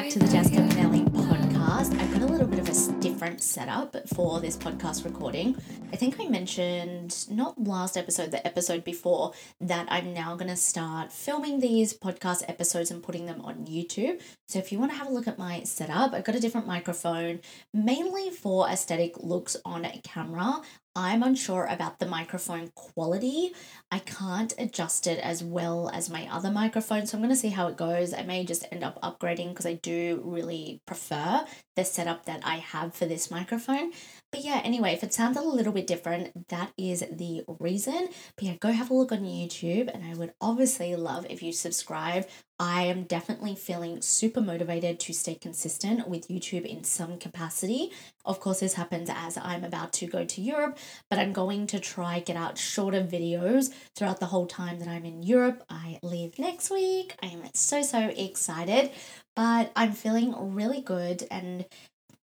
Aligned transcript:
Back 0.00 0.08
to 0.08 0.18
the 0.18 0.28
Jessica 0.28 0.62
Pinelli 0.62 1.06
podcast. 1.10 1.92
I've 2.00 2.10
got 2.10 2.22
a 2.22 2.26
little 2.26 2.46
bit 2.46 2.58
of 2.58 2.66
a 2.66 3.00
different 3.00 3.42
setup 3.42 3.94
for 4.08 4.40
this 4.40 4.56
podcast 4.56 5.04
recording. 5.04 5.54
I 5.92 5.96
think 5.96 6.18
I 6.18 6.24
mentioned 6.24 7.26
not 7.30 7.62
last 7.62 7.98
episode, 7.98 8.30
the 8.30 8.46
episode 8.46 8.82
before, 8.82 9.34
that 9.60 9.86
I'm 9.90 10.14
now 10.14 10.36
going 10.36 10.48
to 10.48 10.56
start 10.56 11.12
filming 11.12 11.60
these 11.60 11.92
podcast 11.92 12.48
episodes 12.48 12.90
and 12.90 13.02
putting 13.02 13.26
them 13.26 13.42
on 13.42 13.66
YouTube. 13.66 14.22
So 14.48 14.58
if 14.58 14.72
you 14.72 14.78
want 14.78 14.90
to 14.92 14.96
have 14.96 15.08
a 15.08 15.12
look 15.12 15.28
at 15.28 15.36
my 15.36 15.64
setup, 15.64 16.14
I've 16.14 16.24
got 16.24 16.34
a 16.34 16.40
different 16.40 16.66
microphone, 16.66 17.40
mainly 17.74 18.30
for 18.30 18.70
aesthetic 18.70 19.18
looks 19.18 19.54
on 19.66 19.86
camera. 20.02 20.62
I'm 20.96 21.22
unsure 21.22 21.66
about 21.66 22.00
the 22.00 22.06
microphone 22.06 22.72
quality. 22.74 23.52
I 23.92 24.00
can't 24.00 24.52
adjust 24.58 25.06
it 25.06 25.20
as 25.20 25.42
well 25.42 25.88
as 25.94 26.10
my 26.10 26.28
other 26.28 26.50
microphone, 26.50 27.06
so 27.06 27.16
I'm 27.16 27.22
going 27.22 27.32
to 27.32 27.36
see 27.36 27.50
how 27.50 27.68
it 27.68 27.76
goes. 27.76 28.12
I 28.12 28.22
may 28.22 28.44
just 28.44 28.66
end 28.72 28.82
up 28.82 29.00
upgrading 29.00 29.50
because 29.50 29.66
I 29.66 29.74
do 29.74 30.20
really 30.24 30.82
prefer 30.86 31.44
the 31.76 31.84
setup 31.84 32.26
that 32.26 32.40
I 32.44 32.56
have 32.56 32.94
for 32.94 33.06
this 33.06 33.30
microphone. 33.30 33.92
But 34.32 34.44
yeah, 34.44 34.60
anyway, 34.64 34.92
if 34.92 35.04
it 35.04 35.14
sounds 35.14 35.36
a 35.36 35.42
little 35.42 35.72
bit 35.72 35.86
different, 35.86 36.48
that 36.48 36.72
is 36.76 37.00
the 37.00 37.44
reason. 37.60 38.08
But 38.36 38.44
yeah, 38.44 38.54
go 38.60 38.72
have 38.72 38.90
a 38.90 38.94
look 38.94 39.12
on 39.12 39.20
YouTube, 39.20 39.92
and 39.92 40.04
I 40.04 40.14
would 40.14 40.34
obviously 40.40 40.94
love 40.96 41.24
if 41.30 41.42
you 41.42 41.52
subscribe. 41.52 42.26
I 42.60 42.82
am 42.82 43.04
definitely 43.04 43.54
feeling 43.54 44.02
super 44.02 44.42
motivated 44.42 45.00
to 45.00 45.14
stay 45.14 45.34
consistent 45.34 46.06
with 46.06 46.28
YouTube 46.28 46.66
in 46.66 46.84
some 46.84 47.16
capacity. 47.16 47.90
Of 48.26 48.38
course, 48.38 48.60
this 48.60 48.74
happens 48.74 49.08
as 49.10 49.38
I'm 49.38 49.64
about 49.64 49.94
to 49.94 50.06
go 50.06 50.26
to 50.26 50.40
Europe, 50.42 50.76
but 51.08 51.18
I'm 51.18 51.32
going 51.32 51.66
to 51.68 51.80
try 51.80 52.20
get 52.20 52.36
out 52.36 52.58
shorter 52.58 53.02
videos 53.02 53.72
throughout 53.96 54.20
the 54.20 54.26
whole 54.26 54.46
time 54.46 54.78
that 54.78 54.88
I'm 54.88 55.06
in 55.06 55.22
Europe. 55.22 55.64
I 55.70 56.00
leave 56.02 56.38
next 56.38 56.70
week. 56.70 57.16
I 57.22 57.28
am 57.28 57.44
so 57.54 57.80
so 57.80 58.12
excited, 58.14 58.90
but 59.34 59.72
I'm 59.74 59.92
feeling 59.92 60.54
really 60.54 60.82
good 60.82 61.26
and 61.30 61.64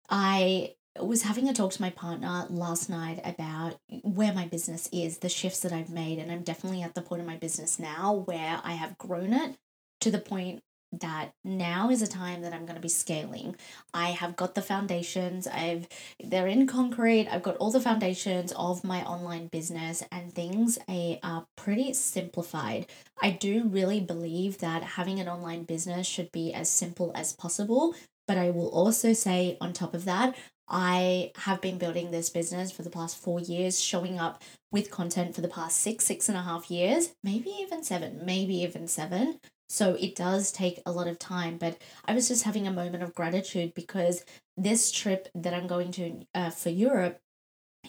I 0.10 0.76
was 1.02 1.24
having 1.24 1.50
a 1.50 1.54
talk 1.54 1.74
to 1.74 1.82
my 1.82 1.90
partner 1.90 2.46
last 2.50 2.90
night 2.90 3.20
about 3.26 3.78
where 4.04 4.34
my 4.34 4.48
business 4.48 4.88
is, 4.94 5.18
the 5.18 5.28
shifts 5.28 5.60
that 5.62 5.74
I've 5.74 5.90
made, 5.90 6.20
and 6.20 6.32
I'm 6.32 6.44
definitely 6.44 6.82
at 6.82 6.94
the 6.94 7.02
point 7.02 7.20
of 7.20 7.28
my 7.28 7.36
business 7.36 7.78
now 7.78 8.24
where 8.26 8.62
I 8.64 8.74
have 8.74 8.98
grown 8.98 9.34
it 9.34 9.58
to 10.04 10.12
the 10.12 10.20
point 10.20 10.62
that 11.02 11.32
now 11.44 11.90
is 11.90 12.02
a 12.02 12.08
time 12.08 12.42
that 12.42 12.54
I'm 12.54 12.66
going 12.66 12.76
to 12.76 12.82
be 12.82 12.90
scaling. 12.90 13.56
I 13.94 14.10
have 14.10 14.36
got 14.36 14.54
the 14.54 14.62
foundations. 14.62 15.48
I've 15.48 15.88
they're 16.24 16.48
in 16.48 16.68
concrete. 16.68 17.28
I've 17.28 17.42
got 17.42 17.58
all 17.58 17.72
the 17.72 17.82
foundations 17.82 18.52
of 18.56 18.84
my 18.84 19.04
online 19.04 19.48
business 19.48 20.04
and 20.12 20.32
things 20.32 20.78
are 20.88 21.46
pretty 21.56 21.94
simplified. 21.94 22.86
I 23.22 23.32
do 23.32 23.64
really 23.64 24.02
believe 24.02 24.60
that 24.60 24.84
having 24.84 25.20
an 25.20 25.28
online 25.28 25.64
business 25.64 26.06
should 26.06 26.32
be 26.32 26.54
as 26.54 26.70
simple 26.70 27.12
as 27.16 27.34
possible, 27.34 27.96
but 28.28 28.38
I 28.38 28.52
will 28.52 28.70
also 28.70 29.14
say 29.14 29.58
on 29.60 29.74
top 29.74 29.94
of 29.94 30.06
that, 30.06 30.36
I 30.68 31.32
have 31.38 31.60
been 31.60 31.78
building 31.78 32.12
this 32.12 32.30
business 32.30 32.72
for 32.72 32.84
the 32.84 32.90
past 32.90 33.18
four 33.18 33.40
years, 33.40 33.80
showing 33.82 34.18
up 34.18 34.44
with 34.72 34.92
content 34.92 35.36
for 35.36 35.42
the 35.42 35.48
past 35.48 35.80
six, 35.80 36.06
six 36.06 36.30
and 36.30 36.38
a 36.38 36.42
half 36.42 36.72
years, 36.72 37.14
maybe 37.24 37.50
even 37.50 37.84
seven, 37.84 38.22
maybe 38.24 38.56
even 38.62 38.88
seven. 38.88 39.40
So 39.68 39.96
it 39.96 40.16
does 40.16 40.52
take 40.52 40.82
a 40.86 40.92
lot 40.92 41.08
of 41.08 41.20
time. 41.20 41.58
But 41.58 41.82
I 42.06 42.14
was 42.14 42.28
just 42.28 42.44
having 42.44 42.68
a 42.68 42.72
moment 42.72 43.04
of 43.04 43.16
gratitude 43.16 43.74
because 43.74 44.24
this 44.58 44.92
trip 44.92 45.28
that 45.36 45.54
I'm 45.54 45.68
going 45.68 45.92
to 45.94 46.26
uh, 46.36 46.50
for 46.52 46.70
Europe 46.70 47.20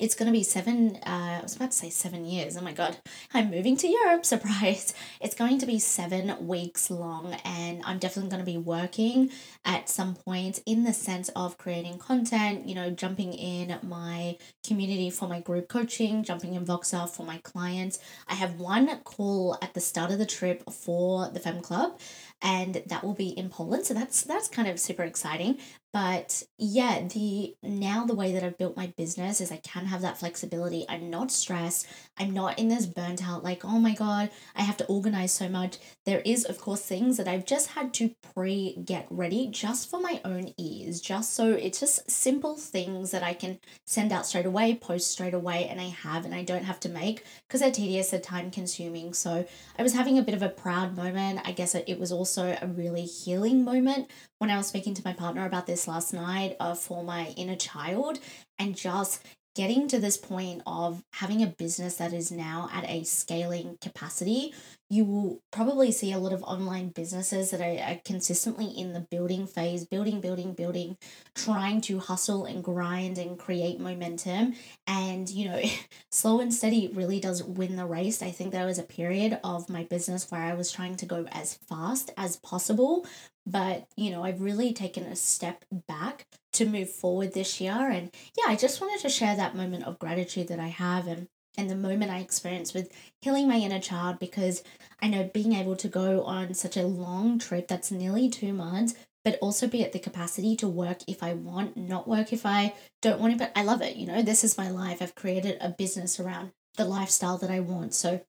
it's 0.00 0.16
going 0.16 0.26
to 0.26 0.32
be 0.32 0.42
seven 0.42 0.96
uh, 1.06 1.38
i 1.38 1.40
was 1.42 1.54
about 1.54 1.70
to 1.70 1.76
say 1.76 1.88
seven 1.90 2.24
years. 2.24 2.56
Oh 2.56 2.60
my 2.60 2.72
god. 2.72 2.96
I'm 3.32 3.50
moving 3.50 3.76
to 3.76 3.88
europe. 3.88 4.24
Surprise. 4.34 4.92
It's 5.20 5.34
going 5.34 5.58
to 5.58 5.66
be 5.66 5.78
seven 5.78 6.46
weeks 6.46 6.90
long 6.90 7.34
and 7.44 7.82
i'm 7.84 7.98
definitely 7.98 8.30
going 8.30 8.44
to 8.44 8.50
be 8.50 8.58
working 8.58 9.30
at 9.64 9.88
some 9.88 10.14
point 10.14 10.60
in 10.66 10.84
the 10.84 10.92
sense 10.92 11.28
of 11.30 11.58
creating 11.58 11.98
content 11.98 12.66
you 12.66 12.74
know 12.74 12.90
jumping 12.90 13.32
in 13.32 13.78
my 13.82 14.36
community 14.66 15.10
for 15.10 15.28
my 15.28 15.40
group 15.40 15.68
coaching 15.68 16.24
jumping 16.24 16.54
in 16.54 16.64
voxer 16.64 17.08
for 17.08 17.24
my 17.24 17.38
clients. 17.38 17.98
I 18.28 18.34
have 18.34 18.58
one 18.58 18.88
call 19.04 19.58
at 19.62 19.74
the 19.74 19.80
start 19.80 20.10
of 20.10 20.18
the 20.18 20.26
trip 20.26 20.70
for 20.70 21.28
the 21.28 21.40
fem 21.40 21.60
club 21.60 21.98
and 22.42 22.82
that 22.86 23.04
will 23.04 23.14
be 23.14 23.28
in 23.28 23.48
poland. 23.48 23.86
So 23.86 23.94
that's 23.94 24.22
that's 24.22 24.48
kind 24.48 24.68
of 24.68 24.78
super 24.80 25.02
exciting. 25.02 25.58
But 25.92 26.42
yeah 26.58 27.06
the 27.06 27.54
now 27.62 28.04
the 28.04 28.16
way 28.16 28.32
that 28.32 28.42
i've 28.42 28.58
built 28.58 28.76
my 28.76 28.92
business 28.96 29.40
is 29.40 29.52
i 29.52 29.58
can 29.58 29.86
have 29.86 30.02
that 30.02 30.18
flexibility. 30.18 30.84
I'm 30.88 31.10
not 31.10 31.30
stressed. 31.30 31.86
I'm 32.18 32.32
not 32.32 32.58
in 32.58 32.68
this 32.68 32.86
burnt 32.86 33.26
out 33.26 33.44
like 33.44 33.64
oh 33.64 33.78
my 33.78 33.94
god 33.94 34.30
i 34.56 34.62
have 34.62 34.76
to 34.78 34.86
organize 34.86 35.32
so 35.32 35.48
much. 35.48 35.78
There 36.04 36.20
is 36.24 36.44
of 36.44 36.58
course 36.58 36.82
things 36.82 37.16
that 37.16 37.28
i've 37.28 37.46
just 37.46 37.68
had 37.70 37.94
to 37.94 38.14
pre 38.34 38.76
get 38.84 39.06
ready 39.10 39.46
just 39.46 39.88
for 39.90 40.00
my 40.00 40.20
own 40.24 40.52
ears 40.58 41.00
just 41.00 41.32
so 41.34 41.52
it's 41.52 41.80
just 41.80 42.10
simple 42.10 42.56
things 42.56 43.10
that 43.12 43.22
i 43.22 43.34
can 43.34 43.58
send 43.86 44.12
out 44.12 44.26
straight 44.26 44.46
away 44.46 44.74
post 44.74 45.10
straight 45.10 45.34
away 45.34 45.66
and 45.68 45.80
i 45.80 45.84
have 45.84 46.24
and 46.24 46.34
i 46.34 46.42
don't 46.42 46.64
have 46.64 46.80
to 46.80 46.88
make 46.88 47.24
because 47.46 47.60
they're 47.60 47.70
tedious 47.70 48.10
they're 48.10 48.20
time 48.20 48.50
consuming. 48.50 49.12
So 49.14 49.46
i 49.78 49.82
was 49.82 49.94
having 49.94 50.18
a 50.18 50.22
bit 50.22 50.34
of 50.34 50.42
a 50.42 50.48
proud 50.48 50.96
moment. 50.96 51.40
I 51.44 51.52
guess 51.52 51.74
it 51.74 51.98
was 51.98 52.12
also 52.24 52.56
a 52.62 52.66
really 52.66 53.02
healing 53.04 53.62
moment 53.64 54.10
when 54.38 54.48
I 54.48 54.56
was 54.56 54.66
speaking 54.66 54.94
to 54.94 55.02
my 55.04 55.12
partner 55.12 55.44
about 55.44 55.66
this 55.66 55.86
last 55.86 56.14
night 56.14 56.56
uh, 56.58 56.74
for 56.74 57.04
my 57.04 57.34
inner 57.36 57.54
child 57.54 58.18
and 58.58 58.74
just 58.74 59.22
getting 59.54 59.86
to 59.88 60.00
this 60.00 60.16
point 60.16 60.62
of 60.66 61.02
having 61.12 61.42
a 61.42 61.46
business 61.46 61.96
that 61.96 62.12
is 62.12 62.32
now 62.32 62.68
at 62.72 62.88
a 62.88 63.04
scaling 63.04 63.78
capacity, 63.80 64.52
you 64.90 65.04
will 65.04 65.40
probably 65.50 65.90
see 65.90 66.12
a 66.12 66.18
lot 66.18 66.32
of 66.32 66.42
online 66.42 66.88
businesses 66.88 67.50
that 67.50 67.60
are, 67.60 67.92
are, 67.92 68.00
consistently 68.04 68.66
in 68.66 68.92
the 68.92 69.00
building 69.00 69.46
phase, 69.46 69.84
building, 69.84 70.20
building, 70.20 70.52
building, 70.52 70.96
trying 71.34 71.80
to 71.80 71.98
hustle 71.98 72.44
and 72.44 72.62
grind 72.62 73.16
and 73.16 73.38
create 73.38 73.80
momentum. 73.80 74.54
And, 74.86 75.28
you 75.30 75.48
know, 75.48 75.62
slow 76.12 76.40
and 76.40 76.52
steady 76.52 76.90
really 76.92 77.18
does 77.20 77.42
win 77.42 77.76
the 77.76 77.86
race. 77.86 78.22
I 78.22 78.30
think 78.30 78.52
there 78.52 78.66
was 78.66 78.78
a 78.78 78.84
period 78.84 79.38
of 79.42 79.70
my 79.70 79.84
business 79.84 80.30
where 80.30 80.42
I 80.42 80.54
was 80.54 80.70
trying 80.70 80.96
to 80.96 81.06
go 81.06 81.26
as 81.32 81.54
fast 81.54 82.12
as 82.16 82.36
possible. 82.36 83.06
But, 83.46 83.86
you 83.96 84.10
know, 84.10 84.22
I've 84.24 84.40
really 84.40 84.72
taken 84.72 85.04
a 85.04 85.16
step 85.16 85.64
back 85.86 86.26
to 86.54 86.66
move 86.66 86.90
forward 86.90 87.32
this 87.32 87.60
year. 87.60 87.90
And 87.90 88.10
yeah, 88.36 88.44
I 88.48 88.56
just 88.56 88.80
wanted 88.80 89.00
to 89.02 89.08
share 89.08 89.36
that 89.36 89.56
moment 89.56 89.84
of 89.84 89.98
gratitude 89.98 90.48
that 90.48 90.60
I 90.60 90.68
have 90.68 91.06
and 91.06 91.28
and 91.56 91.70
the 91.70 91.76
moment 91.76 92.10
I 92.10 92.18
experienced 92.18 92.74
with 92.74 92.90
healing 93.22 93.46
my 93.46 93.56
inner 93.56 93.78
child 93.78 94.18
because 94.18 94.64
I 95.00 95.08
know 95.08 95.30
being 95.32 95.52
able 95.52 95.76
to 95.76 95.88
go 95.88 96.24
on 96.24 96.52
such 96.54 96.76
a 96.76 96.82
long 96.82 97.38
trip 97.38 97.68
that's 97.68 97.92
nearly 97.92 98.28
two 98.28 98.52
months, 98.52 98.94
but 99.24 99.38
also 99.40 99.68
be 99.68 99.84
at 99.84 99.92
the 99.92 100.00
capacity 100.00 100.56
to 100.56 100.68
work 100.68 100.98
if 101.06 101.22
I 101.22 101.34
want, 101.34 101.76
not 101.76 102.08
work 102.08 102.32
if 102.32 102.44
I 102.44 102.74
don't 103.02 103.20
want 103.20 103.34
it, 103.34 103.38
but 103.38 103.52
I 103.54 103.62
love 103.62 103.82
it. 103.82 103.96
You 103.96 104.06
know, 104.06 104.22
this 104.22 104.42
is 104.42 104.58
my 104.58 104.68
life. 104.68 105.00
I've 105.00 105.14
created 105.14 105.58
a 105.60 105.68
business 105.68 106.18
around 106.18 106.50
the 106.76 106.84
lifestyle 106.84 107.38
that 107.38 107.50
I 107.50 107.60
want. 107.60 107.94
So 107.94 108.22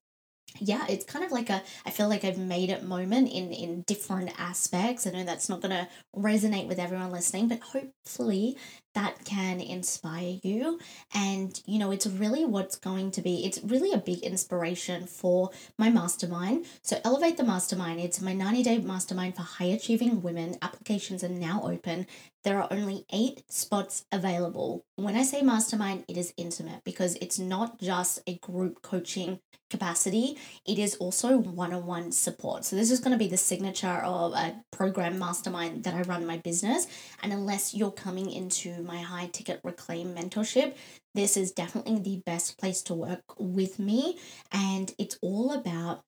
yeah, 0.60 0.86
it's 0.90 1.06
kind 1.06 1.26
of 1.26 1.32
like 1.32 1.50
a 1.50 1.62
I 1.86 1.92
feel 1.92 2.08
like 2.10 2.24
I've 2.24 2.38
made 2.38 2.70
it 2.70 2.84
moment 2.84 3.30
in 3.32 3.52
in 3.52 3.82
different 3.84 4.32
aspects. 4.40 5.06
I 5.08 5.12
know 5.12 5.24
that's 5.24 5.50
not 5.50 5.62
to 5.72 5.88
resonate 6.16 6.68
with 6.68 6.80
everyone 6.80 7.12
listening, 7.12 7.48
but 7.48 7.60
hopefully 7.60 8.58
that 8.96 9.24
can 9.26 9.62
inspire 9.62 10.40
you. 10.42 10.80
And 11.14 11.62
you 11.66 11.78
know 11.78 11.92
it's 11.92 12.08
really 12.08 12.46
what's 12.46 12.76
going 12.78 13.12
to 13.12 13.22
be 13.22 13.46
it's 13.46 13.62
really 13.64 13.92
a 13.92 13.98
big 13.98 14.20
inspiration 14.20 15.06
for 15.06 15.52
my 15.78 15.90
mastermind. 15.90 16.66
So 16.82 17.00
elevate 17.04 17.38
the 17.38 17.44
mastermind 17.44 18.00
it's 18.00 18.22
my 18.22 18.34
90 18.34 18.64
day 18.64 18.78
mastermind 18.80 19.36
for 19.36 19.44
high 19.44 19.66
achieving 19.66 20.22
women. 20.22 20.58
Applications 20.62 21.24
are 21.24 21.30
now 21.30 21.62
open. 21.64 22.08
There 22.44 22.62
are 22.62 22.68
only 22.72 23.06
eight 23.12 23.44
spots 23.50 24.06
available. 24.12 24.86
When 24.96 25.16
i 25.16 25.24
say 25.24 25.42
mastermind 25.42 26.06
it 26.08 26.18
is 26.18 26.34
intimate 26.38 26.84
because 26.84 27.16
it's 27.16 27.38
not 27.38 27.80
just 27.80 28.20
a 28.28 28.38
group 28.38 28.82
coaching 28.82 29.40
capacity, 29.70 30.38
it 30.66 30.80
is 30.80 30.96
also 30.96 31.38
one 31.38 31.74
on 31.74 31.86
one 31.86 32.12
support. 32.12 32.66
So, 32.66 32.76
this 32.76 32.92
is 32.92 33.00
going 33.00 33.12
to 33.12 33.18
be 33.18 33.28
the 33.28 33.38
signature 33.38 33.88
of 34.04 34.34
a 34.34 34.64
program 34.72 35.18
mastermind 35.20 35.84
that 35.84 35.94
I 35.94 36.02
run 36.02 36.26
my 36.26 36.38
business. 36.38 36.88
And 37.22 37.34
unless 37.34 37.74
you're 37.74 37.92
coming 37.92 38.32
into 38.32 38.84
my 38.86 39.02
high 39.02 39.28
ticket 39.28 39.60
reclaim 39.64 40.16
mentorship, 40.16 40.76
this 41.14 41.38
is 41.38 41.52
definitely 41.52 42.00
the 42.00 42.22
best 42.26 42.58
place 42.58 42.82
to 42.84 42.94
work 42.94 43.24
with 43.40 43.80
me. 43.80 44.18
And 44.52 44.94
it's 44.98 45.18
all 45.22 45.52
about 45.54 46.04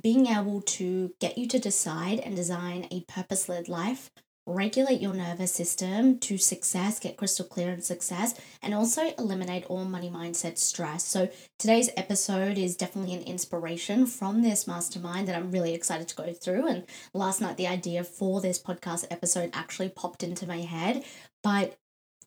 being 0.00 0.26
able 0.26 0.62
to 0.62 1.12
get 1.20 1.36
you 1.36 1.46
to 1.48 1.58
decide 1.58 2.18
and 2.20 2.34
design 2.34 2.86
a 2.90 3.02
purpose 3.02 3.48
led 3.48 3.68
life 3.68 4.10
regulate 4.46 5.00
your 5.00 5.14
nervous 5.14 5.52
system 5.52 6.18
to 6.18 6.36
success, 6.36 6.98
get 6.98 7.16
crystal 7.16 7.44
clear 7.44 7.70
in 7.70 7.80
success, 7.80 8.34
and 8.60 8.74
also 8.74 9.12
eliminate 9.18 9.64
all 9.66 9.84
money 9.84 10.10
mindset 10.10 10.58
stress. 10.58 11.04
So, 11.04 11.28
today's 11.58 11.90
episode 11.96 12.58
is 12.58 12.76
definitely 12.76 13.14
an 13.14 13.22
inspiration 13.22 14.06
from 14.06 14.42
this 14.42 14.66
mastermind 14.66 15.28
that 15.28 15.36
I'm 15.36 15.52
really 15.52 15.74
excited 15.74 16.08
to 16.08 16.16
go 16.16 16.32
through. 16.32 16.66
And 16.66 16.84
last 17.14 17.40
night, 17.40 17.56
the 17.56 17.68
idea 17.68 18.02
for 18.02 18.40
this 18.40 18.60
podcast 18.60 19.06
episode 19.10 19.50
actually 19.52 19.90
popped 19.90 20.22
into 20.22 20.46
my 20.46 20.60
head. 20.60 21.04
But 21.42 21.76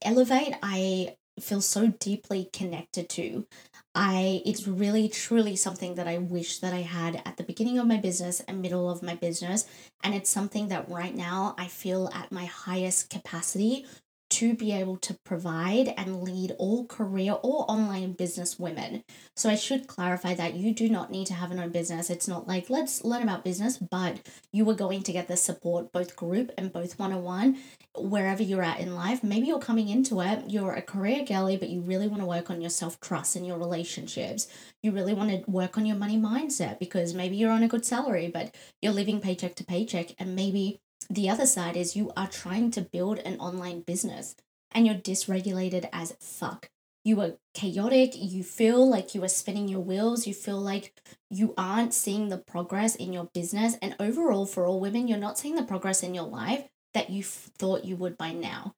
Elevate, 0.01 0.55
I 0.61 1.15
feel 1.39 1.61
so 1.61 1.87
deeply 1.87 2.49
connected 2.53 3.09
to. 3.09 3.45
I 3.93 4.41
it's 4.45 4.67
really 4.67 5.07
truly 5.09 5.55
something 5.55 5.95
that 5.95 6.07
I 6.07 6.17
wish 6.17 6.59
that 6.59 6.73
I 6.73 6.81
had 6.81 7.21
at 7.25 7.37
the 7.37 7.43
beginning 7.43 7.77
of 7.77 7.87
my 7.87 7.97
business 7.97 8.41
and 8.41 8.61
middle 8.61 8.89
of 8.89 9.01
my 9.01 9.15
business 9.15 9.65
and 10.03 10.13
it's 10.13 10.29
something 10.29 10.67
that 10.67 10.89
right 10.89 11.15
now 11.15 11.55
I 11.57 11.67
feel 11.67 12.09
at 12.13 12.31
my 12.31 12.45
highest 12.45 13.09
capacity 13.09 13.85
to 14.31 14.53
be 14.53 14.71
able 14.71 14.97
to 14.97 15.13
provide 15.23 15.93
and 15.97 16.21
lead 16.23 16.51
all 16.57 16.85
career 16.85 17.33
or 17.43 17.69
online 17.69 18.13
business 18.13 18.59
women. 18.59 19.03
So 19.35 19.49
I 19.49 19.55
should 19.55 19.87
clarify 19.87 20.33
that 20.33 20.55
you 20.55 20.73
do 20.73 20.89
not 20.89 21.11
need 21.11 21.27
to 21.27 21.33
have 21.33 21.51
an 21.51 21.59
own 21.59 21.69
business. 21.69 22.09
It's 22.09 22.27
not 22.27 22.47
like 22.47 22.69
let's 22.69 23.03
learn 23.03 23.23
about 23.23 23.43
business, 23.43 23.77
but 23.77 24.19
you 24.51 24.69
are 24.69 24.75
going 24.75 25.03
to 25.03 25.11
get 25.11 25.27
the 25.27 25.37
support 25.37 25.91
both 25.91 26.15
group 26.15 26.51
and 26.57 26.73
both 26.73 26.97
one-on-one 26.97 27.57
wherever 27.97 28.43
you're 28.43 28.63
at 28.63 28.79
in 28.79 28.95
life. 28.95 29.23
Maybe 29.23 29.47
you're 29.47 29.59
coming 29.59 29.89
into 29.89 30.21
it, 30.21 30.49
you're 30.49 30.73
a 30.73 30.81
career 30.81 31.23
girly, 31.23 31.55
but 31.55 31.69
you 31.69 31.81
really 31.81 32.07
want 32.07 32.21
to 32.21 32.27
work 32.27 32.49
on 32.49 32.61
your 32.61 32.69
self-trust 32.69 33.35
and 33.35 33.45
your 33.45 33.57
relationships. 33.57 34.47
You 34.81 34.91
really 34.91 35.13
want 35.13 35.29
to 35.29 35.49
work 35.49 35.77
on 35.77 35.85
your 35.85 35.95
money 35.95 36.17
mindset 36.17 36.79
because 36.79 37.13
maybe 37.13 37.37
you're 37.37 37.51
on 37.51 37.63
a 37.63 37.67
good 37.67 37.85
salary, 37.85 38.29
but 38.33 38.55
you're 38.81 38.91
living 38.91 39.21
paycheck 39.21 39.55
to 39.55 39.63
paycheck 39.63 40.11
and 40.19 40.35
maybe 40.35 40.81
the 41.09 41.29
other 41.29 41.45
side 41.45 41.75
is 41.77 41.95
you 41.95 42.11
are 42.17 42.27
trying 42.27 42.71
to 42.71 42.81
build 42.81 43.19
an 43.19 43.39
online 43.39 43.81
business 43.81 44.35
and 44.71 44.85
you're 44.85 44.95
dysregulated 44.95 45.87
as 45.93 46.15
fuck. 46.19 46.69
You 47.03 47.21
are 47.21 47.33
chaotic, 47.53 48.13
you 48.15 48.43
feel 48.43 48.89
like 48.89 49.13
you 49.13 49.23
are 49.23 49.29
spinning 49.29 49.67
your 49.67 49.79
wheels, 49.79 50.25
you 50.25 50.33
feel 50.33 50.59
like 50.59 50.99
you 51.29 51.53
aren't 51.55 51.93
seeing 51.93 52.29
the 52.29 52.39
progress 52.39 52.95
in 52.95 53.13
your 53.13 53.29
business. 53.33 53.77
And 53.81 53.95
overall, 53.99 54.47
for 54.47 54.65
all 54.65 54.79
women, 54.79 55.07
you're 55.07 55.19
not 55.19 55.37
seeing 55.37 55.55
the 55.55 55.63
progress 55.63 56.01
in 56.01 56.15
your 56.15 56.25
life 56.25 56.67
that 56.95 57.11
you 57.11 57.19
f- 57.19 57.51
thought 57.59 57.85
you 57.85 57.95
would 57.95 58.17
by 58.17 58.31
now. 58.31 58.73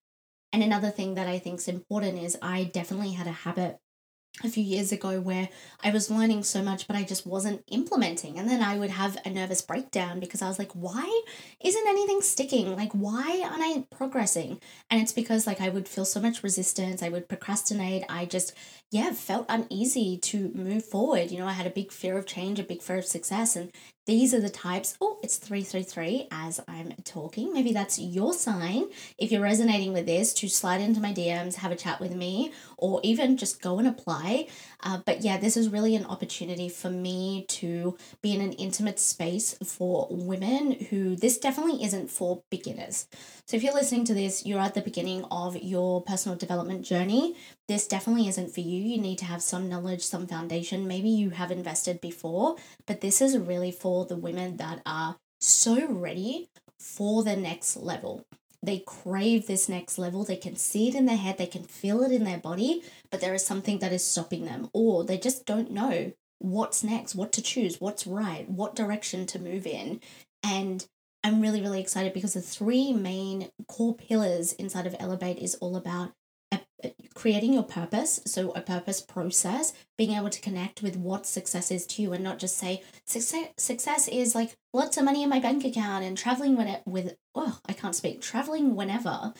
And 0.51 0.61
another 0.61 0.89
thing 0.89 1.15
that 1.15 1.27
I 1.27 1.39
think 1.39 1.59
is 1.59 1.67
important 1.69 2.19
is 2.19 2.37
I 2.41 2.65
definitely 2.65 3.13
had 3.13 3.27
a 3.27 3.31
habit 3.31 3.79
a 4.43 4.49
few 4.49 4.63
years 4.63 4.91
ago 4.91 5.19
where 5.19 5.49
I 5.83 5.89
was 5.89 6.11
learning 6.11 6.43
so 6.43 6.61
much, 6.61 6.87
but 6.87 6.95
I 6.95 7.03
just 7.03 7.25
wasn't 7.25 7.63
implementing. 7.67 8.37
And 8.37 8.49
then 8.49 8.61
I 8.61 8.77
would 8.77 8.91
have 8.91 9.17
a 9.25 9.29
nervous 9.29 9.61
breakdown 9.61 10.19
because 10.19 10.41
I 10.41 10.47
was 10.47 10.59
like, 10.59 10.71
why 10.73 11.21
isn't 11.59 11.87
anything 11.87 12.21
sticking? 12.21 12.75
Like, 12.75 12.91
why 12.91 13.41
aren't 13.43 13.63
I 13.63 13.95
progressing? 13.95 14.59
And 14.89 15.01
it's 15.01 15.11
because, 15.11 15.47
like, 15.47 15.59
I 15.59 15.69
would 15.69 15.87
feel 15.87 16.05
so 16.05 16.21
much 16.21 16.43
resistance. 16.43 17.01
I 17.01 17.09
would 17.09 17.27
procrastinate. 17.27 18.03
I 18.09 18.25
just, 18.25 18.53
yeah, 18.91 19.11
felt 19.11 19.47
uneasy 19.49 20.17
to 20.17 20.51
move 20.53 20.85
forward. 20.85 21.31
You 21.31 21.39
know, 21.39 21.47
I 21.47 21.53
had 21.53 21.67
a 21.67 21.71
big 21.71 21.91
fear 21.91 22.17
of 22.17 22.27
change, 22.27 22.59
a 22.59 22.63
big 22.63 22.81
fear 22.81 22.97
of 22.97 23.05
success. 23.05 23.55
And 23.55 23.71
these 24.07 24.33
are 24.33 24.39
the 24.39 24.49
types. 24.49 24.97
Oh, 25.01 25.19
it's 25.21 25.35
333 25.35 26.29
as 26.31 26.61
I'm 26.65 26.93
talking. 27.03 27.51
Maybe 27.51 27.73
that's 27.73 27.99
your 27.99 28.33
sign. 28.33 28.85
If 29.17 29.33
you're 29.33 29.41
resonating 29.41 29.91
with 29.91 30.05
this, 30.05 30.33
to 30.35 30.47
slide 30.47 30.79
into 30.79 31.01
my 31.01 31.13
DMs, 31.13 31.55
have 31.55 31.73
a 31.73 31.75
chat 31.75 31.99
with 31.99 32.15
me, 32.15 32.53
or 32.77 33.01
even 33.03 33.35
just 33.35 33.61
go 33.61 33.79
and 33.79 33.87
apply. 33.87 34.47
Uh, 34.81 34.99
but 35.05 35.21
yeah, 35.21 35.37
this 35.37 35.57
is 35.57 35.67
really 35.67 35.93
an 35.93 36.05
opportunity 36.05 36.69
for 36.69 36.89
me 36.89 37.45
to 37.49 37.97
be 38.21 38.33
in 38.33 38.39
an 38.39 38.53
intimate 38.53 38.97
space 38.97 39.57
for 39.65 40.07
women 40.09 40.71
who 40.89 41.17
this 41.17 41.37
definitely 41.37 41.83
isn't 41.83 42.09
for 42.09 42.43
beginners. 42.49 43.07
So 43.45 43.57
if 43.57 43.63
you're 43.63 43.73
listening 43.73 44.05
to 44.05 44.13
this, 44.13 44.45
you're 44.45 44.61
at 44.61 44.73
the 44.73 44.81
beginning 44.81 45.25
of 45.29 45.57
your 45.57 46.01
personal 46.01 46.37
development 46.37 46.85
journey. 46.85 47.35
This 47.67 47.87
definitely 47.87 48.29
isn't 48.29 48.53
for 48.53 48.61
you. 48.61 48.81
You 48.81 48.97
need 48.97 49.17
to 49.19 49.25
have 49.25 49.41
some 49.41 49.67
knowledge, 49.67 50.01
some 50.01 50.25
foundation. 50.25 50.87
Maybe 50.87 51.09
you 51.09 51.31
have 51.31 51.51
invested 51.51 51.99
before, 51.99 52.55
but 52.85 53.01
this 53.01 53.21
is 53.21 53.37
really 53.37 53.71
for 53.71 54.05
the 54.05 54.15
women 54.15 54.57
that 54.57 54.81
are 54.85 55.17
so 55.41 55.85
ready 55.87 56.47
for 56.79 57.23
the 57.23 57.35
next 57.35 57.75
level. 57.75 58.25
They 58.63 58.79
crave 58.79 59.47
this 59.47 59.67
next 59.67 59.97
level. 59.97 60.23
They 60.23 60.37
can 60.37 60.55
see 60.55 60.87
it 60.87 60.95
in 60.95 61.05
their 61.05 61.17
head, 61.17 61.37
they 61.37 61.45
can 61.45 61.63
feel 61.63 62.03
it 62.03 62.11
in 62.11 62.23
their 62.23 62.37
body, 62.37 62.83
but 63.11 63.21
there 63.21 63.33
is 63.33 63.45
something 63.45 63.79
that 63.79 63.93
is 63.93 64.03
stopping 64.03 64.45
them, 64.45 64.69
or 64.73 65.03
they 65.03 65.17
just 65.17 65.45
don't 65.45 65.71
know 65.71 66.13
what's 66.39 66.83
next, 66.83 67.15
what 67.15 67.31
to 67.33 67.41
choose, 67.41 67.81
what's 67.81 68.07
right, 68.07 68.49
what 68.49 68.75
direction 68.75 69.25
to 69.27 69.39
move 69.39 69.67
in. 69.67 69.99
And 70.43 70.85
I'm 71.23 71.41
really, 71.41 71.61
really 71.61 71.81
excited 71.81 72.13
because 72.13 72.33
the 72.33 72.41
three 72.41 72.93
main 72.93 73.49
core 73.67 73.95
pillars 73.95 74.53
inside 74.53 74.87
of 74.87 74.95
Elevate 74.99 75.39
is 75.39 75.55
all 75.55 75.75
about 75.75 76.13
creating 77.15 77.53
your 77.53 77.63
purpose 77.63 78.19
so 78.25 78.51
a 78.51 78.61
purpose 78.61 79.01
process 79.01 79.73
being 79.97 80.11
able 80.11 80.29
to 80.29 80.41
connect 80.41 80.83
with 80.83 80.95
what 80.95 81.25
success 81.25 81.71
is 81.71 81.87
to 81.87 82.01
you 82.01 82.13
and 82.13 82.23
not 82.23 82.37
just 82.37 82.57
say 82.57 82.83
success 83.05 83.47
success 83.57 84.07
is 84.07 84.35
like 84.35 84.55
lots 84.73 84.97
of 84.97 85.03
money 85.03 85.23
in 85.23 85.29
my 85.29 85.39
bank 85.39 85.65
account 85.65 86.03
and 86.03 86.17
traveling 86.17 86.55
when 86.55 86.67
it 86.67 86.81
with 86.85 87.15
oh 87.33 87.59
i 87.65 87.73
can't 87.73 87.95
speak 87.95 88.21
traveling 88.21 88.75
whenever. 88.75 89.33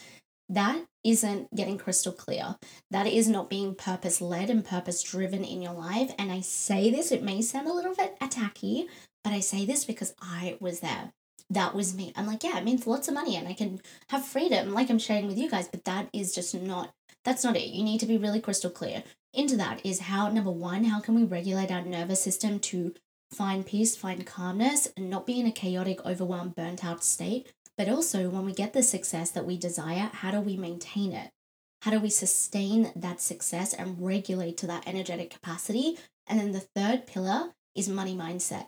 That 0.50 0.86
isn't 1.04 1.54
getting 1.54 1.76
crystal 1.76 2.10
clear. 2.10 2.56
That 2.90 3.06
is 3.06 3.28
not 3.28 3.50
being 3.50 3.74
purpose 3.74 4.22
led 4.22 4.48
and 4.48 4.64
purpose 4.64 5.02
driven 5.02 5.44
in 5.44 5.60
your 5.60 5.74
life. 5.74 6.12
And 6.18 6.32
i 6.32 6.40
say 6.40 6.90
this 6.90 7.12
it 7.12 7.22
may 7.22 7.42
sound 7.42 7.68
a 7.68 7.72
little 7.72 7.94
bit 7.94 8.18
attacky 8.20 8.86
but 9.22 9.32
i 9.32 9.40
say 9.40 9.64
this 9.66 9.84
because 9.84 10.14
i 10.20 10.56
was 10.60 10.80
there. 10.80 11.12
That 11.50 11.74
was 11.74 11.94
me. 11.94 12.12
I'm 12.14 12.26
like, 12.26 12.44
yeah, 12.44 12.58
it 12.58 12.64
means 12.64 12.86
lots 12.86 13.08
of 13.08 13.14
money 13.14 13.34
and 13.36 13.48
I 13.48 13.54
can 13.54 13.80
have 14.10 14.24
freedom, 14.24 14.74
like 14.74 14.90
I'm 14.90 14.98
sharing 14.98 15.26
with 15.26 15.38
you 15.38 15.48
guys, 15.48 15.66
but 15.66 15.84
that 15.86 16.08
is 16.12 16.34
just 16.34 16.54
not 16.54 16.92
that's 17.24 17.44
not 17.44 17.56
it. 17.56 17.68
You 17.68 17.84
need 17.84 18.00
to 18.00 18.06
be 18.06 18.18
really 18.18 18.40
crystal 18.40 18.70
clear. 18.70 19.02
Into 19.34 19.56
that 19.56 19.84
is 19.84 20.00
how, 20.00 20.30
number 20.30 20.50
one, 20.50 20.84
how 20.84 21.00
can 21.00 21.14
we 21.14 21.24
regulate 21.24 21.70
our 21.70 21.82
nervous 21.82 22.22
system 22.22 22.58
to 22.60 22.94
find 23.30 23.66
peace, 23.66 23.96
find 23.96 24.26
calmness, 24.26 24.88
and 24.96 25.10
not 25.10 25.26
be 25.26 25.38
in 25.38 25.46
a 25.46 25.52
chaotic, 25.52 26.04
overwhelmed, 26.04 26.54
burnt 26.54 26.84
out 26.84 27.04
state. 27.04 27.52
But 27.76 27.88
also, 27.88 28.28
when 28.28 28.44
we 28.44 28.52
get 28.52 28.72
the 28.72 28.82
success 28.82 29.30
that 29.32 29.46
we 29.46 29.56
desire, 29.56 30.10
how 30.12 30.30
do 30.30 30.40
we 30.40 30.56
maintain 30.56 31.12
it? 31.12 31.30
How 31.82 31.92
do 31.92 32.00
we 32.00 32.10
sustain 32.10 32.92
that 32.96 33.20
success 33.20 33.72
and 33.72 34.04
regulate 34.04 34.56
to 34.58 34.66
that 34.66 34.88
energetic 34.88 35.30
capacity? 35.30 35.98
And 36.26 36.40
then 36.40 36.52
the 36.52 36.66
third 36.74 37.06
pillar 37.06 37.52
is 37.76 37.88
money 37.88 38.16
mindset. 38.16 38.66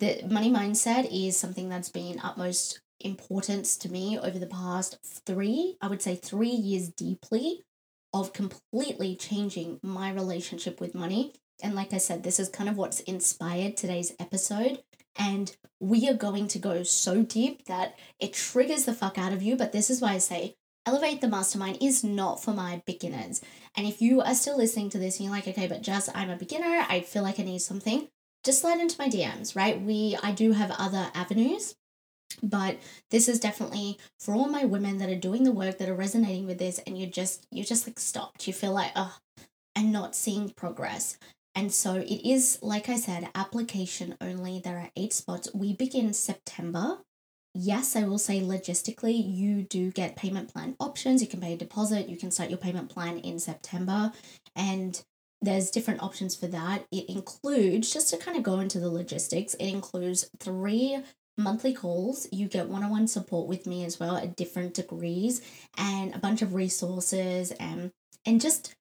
The 0.00 0.22
money 0.28 0.50
mindset 0.50 1.08
is 1.10 1.36
something 1.36 1.68
that's 1.68 1.88
been 1.88 2.20
utmost 2.22 2.80
importance 3.00 3.76
to 3.78 3.90
me 3.90 4.18
over 4.18 4.38
the 4.38 4.46
past 4.46 4.98
three, 5.26 5.76
I 5.80 5.88
would 5.88 6.02
say 6.02 6.14
three 6.14 6.50
years 6.50 6.88
deeply 6.88 7.62
of 8.12 8.32
completely 8.32 9.16
changing 9.16 9.80
my 9.82 10.12
relationship 10.12 10.80
with 10.80 10.94
money. 10.94 11.34
And 11.62 11.74
like 11.74 11.92
I 11.92 11.98
said, 11.98 12.22
this 12.22 12.40
is 12.40 12.48
kind 12.48 12.68
of 12.68 12.76
what's 12.76 13.00
inspired 13.00 13.76
today's 13.76 14.14
episode. 14.18 14.82
And 15.18 15.54
we 15.80 16.08
are 16.08 16.14
going 16.14 16.48
to 16.48 16.58
go 16.58 16.82
so 16.82 17.22
deep 17.22 17.66
that 17.66 17.98
it 18.18 18.32
triggers 18.32 18.84
the 18.84 18.94
fuck 18.94 19.18
out 19.18 19.32
of 19.32 19.42
you. 19.42 19.56
But 19.56 19.72
this 19.72 19.90
is 19.90 20.00
why 20.00 20.12
I 20.12 20.18
say 20.18 20.56
Elevate 20.84 21.20
the 21.20 21.28
Mastermind 21.28 21.78
is 21.80 22.02
not 22.02 22.42
for 22.42 22.52
my 22.52 22.82
beginners. 22.86 23.40
And 23.76 23.86
if 23.86 24.02
you 24.02 24.20
are 24.20 24.34
still 24.34 24.56
listening 24.56 24.90
to 24.90 24.98
this 24.98 25.18
and 25.18 25.26
you're 25.26 25.34
like, 25.34 25.46
okay, 25.46 25.68
but 25.68 25.82
just 25.82 26.08
I'm 26.14 26.30
a 26.30 26.36
beginner, 26.36 26.84
I 26.88 27.00
feel 27.00 27.22
like 27.22 27.38
I 27.38 27.44
need 27.44 27.60
something, 27.60 28.08
just 28.44 28.60
slide 28.60 28.80
into 28.80 28.96
my 28.98 29.08
DMs, 29.08 29.54
right? 29.54 29.80
We 29.80 30.18
I 30.22 30.32
do 30.32 30.52
have 30.52 30.74
other 30.76 31.10
avenues 31.14 31.76
but 32.42 32.78
this 33.10 33.28
is 33.28 33.40
definitely 33.40 33.98
for 34.20 34.34
all 34.34 34.48
my 34.48 34.64
women 34.64 34.98
that 34.98 35.08
are 35.08 35.16
doing 35.16 35.44
the 35.44 35.52
work 35.52 35.78
that 35.78 35.88
are 35.88 35.94
resonating 35.94 36.46
with 36.46 36.58
this 36.58 36.78
and 36.86 36.98
you're 36.98 37.10
just 37.10 37.46
you're 37.50 37.64
just 37.64 37.86
like 37.86 37.98
stopped 37.98 38.46
you 38.46 38.52
feel 38.52 38.72
like 38.72 38.92
oh 38.96 39.16
and 39.74 39.92
not 39.92 40.14
seeing 40.14 40.50
progress. 40.50 41.18
And 41.54 41.72
so 41.72 41.96
it 41.96 42.26
is 42.26 42.58
like 42.62 42.88
i 42.88 42.96
said 42.96 43.28
application 43.34 44.16
only. 44.20 44.60
There 44.60 44.78
are 44.78 44.90
eight 44.96 45.12
spots. 45.12 45.48
We 45.54 45.74
begin 45.74 46.12
september. 46.12 46.98
Yes 47.54 47.94
i 47.96 48.04
will 48.04 48.18
say 48.18 48.40
logistically 48.40 49.22
you 49.22 49.62
do 49.62 49.90
get 49.90 50.16
payment 50.16 50.52
plan 50.52 50.76
options. 50.80 51.20
You 51.20 51.28
can 51.28 51.40
pay 51.40 51.52
a 51.52 51.58
deposit. 51.58 52.08
You 52.08 52.16
can 52.16 52.30
start 52.30 52.48
your 52.48 52.58
payment 52.58 52.88
plan 52.88 53.18
in 53.18 53.38
september. 53.38 54.12
And 54.56 55.02
there's 55.42 55.70
different 55.70 56.02
options 56.02 56.36
for 56.36 56.46
that. 56.46 56.86
It 56.90 57.10
includes 57.10 57.92
just 57.92 58.08
to 58.10 58.16
kind 58.16 58.36
of 58.36 58.42
go 58.42 58.60
into 58.60 58.80
the 58.80 58.90
logistics 58.90 59.54
it 59.54 59.66
includes 59.66 60.30
three 60.40 61.02
monthly 61.36 61.72
calls. 61.72 62.26
You 62.30 62.48
get 62.48 62.68
one 62.68 62.82
on 62.82 62.90
one 62.90 63.08
support 63.08 63.48
with 63.48 63.66
me 63.66 63.84
as 63.84 63.98
well 63.98 64.16
at 64.16 64.36
different 64.36 64.74
degrees 64.74 65.40
and 65.76 66.14
a 66.14 66.18
bunch 66.18 66.42
of 66.42 66.54
resources 66.54 67.52
and 67.52 67.92
and 68.24 68.40
just 68.40 68.74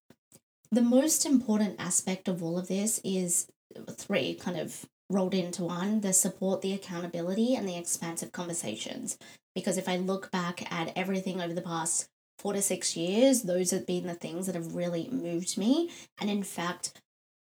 the 0.71 0.81
most 0.81 1.25
important 1.25 1.75
aspect 1.79 2.27
of 2.27 2.43
all 2.43 2.57
of 2.57 2.67
this 2.67 3.01
is 3.03 3.47
three 3.89 4.35
kind 4.35 4.57
of 4.57 4.85
rolled 5.09 5.33
into 5.33 5.63
one 5.63 6.01
the 6.01 6.13
support, 6.13 6.61
the 6.61 6.73
accountability, 6.73 7.55
and 7.55 7.67
the 7.67 7.77
expansive 7.77 8.31
conversations. 8.31 9.17
Because 9.53 9.77
if 9.77 9.89
I 9.89 9.97
look 9.97 10.31
back 10.31 10.71
at 10.71 10.93
everything 10.95 11.41
over 11.41 11.53
the 11.53 11.61
past 11.61 12.07
four 12.39 12.53
to 12.53 12.61
six 12.61 12.95
years, 12.95 13.43
those 13.43 13.71
have 13.71 13.85
been 13.85 14.07
the 14.07 14.13
things 14.13 14.45
that 14.45 14.55
have 14.55 14.75
really 14.75 15.09
moved 15.11 15.57
me. 15.57 15.89
And 16.19 16.29
in 16.29 16.43
fact, 16.43 16.93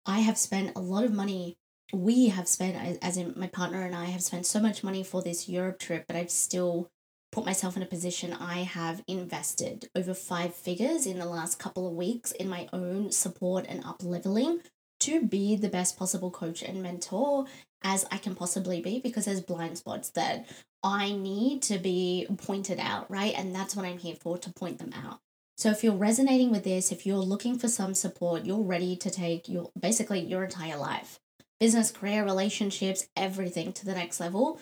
I 0.06 0.20
have 0.20 0.38
spent 0.38 0.76
a 0.76 0.80
lot 0.80 1.04
of 1.04 1.14
money 1.14 1.58
we 1.92 2.28
have 2.30 2.48
spent, 2.48 3.00
as 3.02 3.18
in 3.18 3.34
my 3.36 3.48
partner 3.48 3.84
and 3.84 3.96
I, 3.96 4.06
have 4.06 4.24
spent 4.24 4.46
so 4.46 4.60
much 4.60 4.84
money 4.84 5.04
for 5.04 5.22
this 5.22 5.50
Europe 5.50 5.80
trip, 5.80 6.06
but 6.08 6.16
I've 6.16 6.32
still 6.32 6.90
put 7.32 7.46
myself 7.46 7.78
in 7.78 7.84
a 7.84 7.88
position 7.88 8.34
I 8.34 8.60
have 8.60 9.04
invested 9.08 9.90
over 9.96 10.14
five 10.14 10.56
figures 10.56 11.06
in 11.06 11.20
the 11.20 11.26
last 11.26 11.60
couple 11.60 11.88
of 11.88 11.94
weeks 11.94 12.32
in 12.32 12.50
my 12.50 12.68
own 12.74 13.12
support 13.12 13.66
and 13.70 13.84
up 13.86 14.04
leveling 14.04 14.62
to 15.02 15.22
be 15.22 15.56
the 15.56 15.70
best 15.70 15.98
possible 15.98 16.32
coach 16.32 16.62
and 16.62 16.82
mentor 16.82 17.46
as 17.84 18.06
I 18.12 18.18
can 18.18 18.36
possibly 18.36 18.82
be 18.82 19.00
because 19.00 19.26
there's 19.26 19.42
blind 19.42 19.78
spots 19.78 20.10
that 20.12 20.48
I 20.84 21.12
need 21.12 21.62
to 21.64 21.78
be 21.78 22.28
pointed 22.38 22.80
out, 22.80 23.10
right? 23.10 23.34
And 23.38 23.54
that's 23.54 23.76
what 23.76 23.86
I'm 23.86 23.98
here 23.98 24.16
for 24.16 24.38
to 24.38 24.52
point 24.52 24.80
them 24.80 24.94
out. 24.94 25.20
So 25.58 25.70
if 25.70 25.84
you're 25.84 25.94
resonating 25.94 26.52
with 26.52 26.64
this, 26.64 26.92
if 26.92 27.06
you're 27.06 27.18
looking 27.18 27.58
for 27.58 27.68
some 27.68 27.94
support, 27.94 28.46
you're 28.46 28.62
ready 28.62 28.96
to 28.98 29.10
take 29.10 29.50
your 29.50 29.70
basically 29.78 30.22
your 30.22 30.44
entire 30.44 30.78
life, 30.78 31.20
business, 31.60 31.92
career, 31.92 32.24
relationships, 32.24 33.08
everything 33.16 33.74
to 33.74 33.86
the 33.86 33.94
next 33.94 34.20
level. 34.20 34.60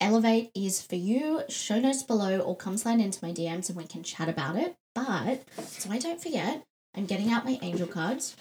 Elevate 0.00 0.50
is 0.54 0.80
for 0.80 0.96
you. 0.96 1.42
Show 1.48 1.78
notes 1.78 2.02
below 2.02 2.40
or 2.40 2.56
come 2.56 2.76
slide 2.76 3.00
into 3.00 3.24
my 3.24 3.32
DMs 3.32 3.68
and 3.68 3.76
we 3.76 3.86
can 3.86 4.02
chat 4.02 4.28
about 4.28 4.56
it. 4.56 4.76
But 4.94 5.44
so 5.62 5.90
I 5.90 5.98
don't 5.98 6.22
forget, 6.22 6.64
I'm 6.96 7.06
getting 7.06 7.30
out 7.30 7.44
my 7.44 7.58
angel 7.62 7.86
cards. 7.86 8.36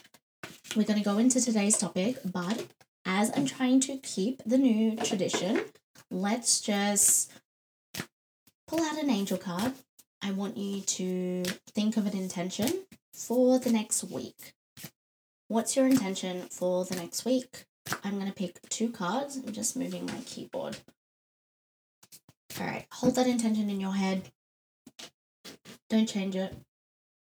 We're 0.75 0.85
going 0.85 0.99
to 0.99 1.05
go 1.05 1.17
into 1.17 1.41
today's 1.41 1.77
topic, 1.77 2.17
but 2.25 2.65
as 3.05 3.31
I'm 3.35 3.45
trying 3.45 3.81
to 3.81 3.97
keep 3.97 4.41
the 4.45 4.57
new 4.57 4.95
tradition, 4.95 5.61
let's 6.09 6.61
just 6.61 7.31
pull 8.67 8.81
out 8.81 9.01
an 9.01 9.09
angel 9.09 9.37
card. 9.37 9.73
I 10.21 10.31
want 10.31 10.57
you 10.57 10.81
to 10.81 11.43
think 11.73 11.97
of 11.97 12.05
an 12.05 12.17
intention 12.17 12.85
for 13.13 13.59
the 13.59 13.71
next 13.71 14.03
week. 14.05 14.53
What's 15.47 15.75
your 15.75 15.87
intention 15.87 16.43
for 16.51 16.85
the 16.85 16.95
next 16.95 17.25
week? 17.25 17.65
I'm 18.03 18.15
going 18.15 18.27
to 18.27 18.33
pick 18.33 18.59
two 18.69 18.89
cards. 18.89 19.37
I'm 19.37 19.53
just 19.53 19.77
moving 19.77 20.05
my 20.05 20.19
keyboard. 20.25 20.77
All 22.59 22.65
right, 22.65 22.85
hold 22.91 23.15
that 23.15 23.27
intention 23.27 23.69
in 23.69 23.79
your 23.79 23.93
head. 23.93 24.31
Don't 25.89 26.07
change 26.07 26.35
it. 26.35 26.55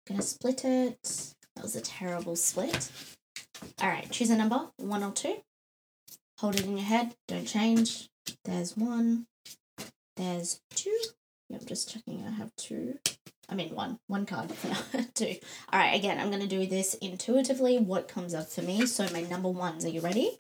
Gonna 0.07 0.23
split 0.23 0.65
it. 0.65 1.35
That 1.55 1.63
was 1.63 1.77
a 1.77 1.83
terrible 1.83 2.35
split. 2.35 2.91
All 3.83 3.89
right, 3.89 4.11
choose 4.11 4.31
a 4.31 4.37
number, 4.37 4.71
one 4.79 5.03
or 5.03 5.13
two. 5.13 5.37
Hold 6.39 6.55
it 6.55 6.65
in 6.65 6.79
your 6.79 6.87
head. 6.87 7.15
Don't 7.27 7.47
change. 7.47 8.09
There's 8.45 8.77
one. 8.77 9.27
There's 10.17 10.61
two. 10.75 10.99
I'm 11.53 11.65
just 11.67 11.93
checking. 11.93 12.25
I 12.27 12.31
have 12.31 12.55
two. 12.57 12.99
I 13.49 13.55
mean, 13.55 13.75
one. 13.75 13.99
One 14.07 14.25
card 14.25 14.53
now. 14.65 15.03
two. 15.15 15.37
All 15.73 15.81
right, 15.81 15.95
again, 15.95 16.19
I'm 16.19 16.29
going 16.29 16.43
to 16.43 16.49
do 16.49 16.67
this 16.67 16.95
intuitively. 16.95 17.79
What 17.79 18.09
comes 18.09 18.35
up 18.35 18.49
for 18.49 18.63
me? 18.63 18.87
So, 18.87 19.07
my 19.13 19.23
number 19.23 19.49
ones. 19.49 19.85
Are 19.85 19.89
you 19.89 20.01
ready? 20.01 20.39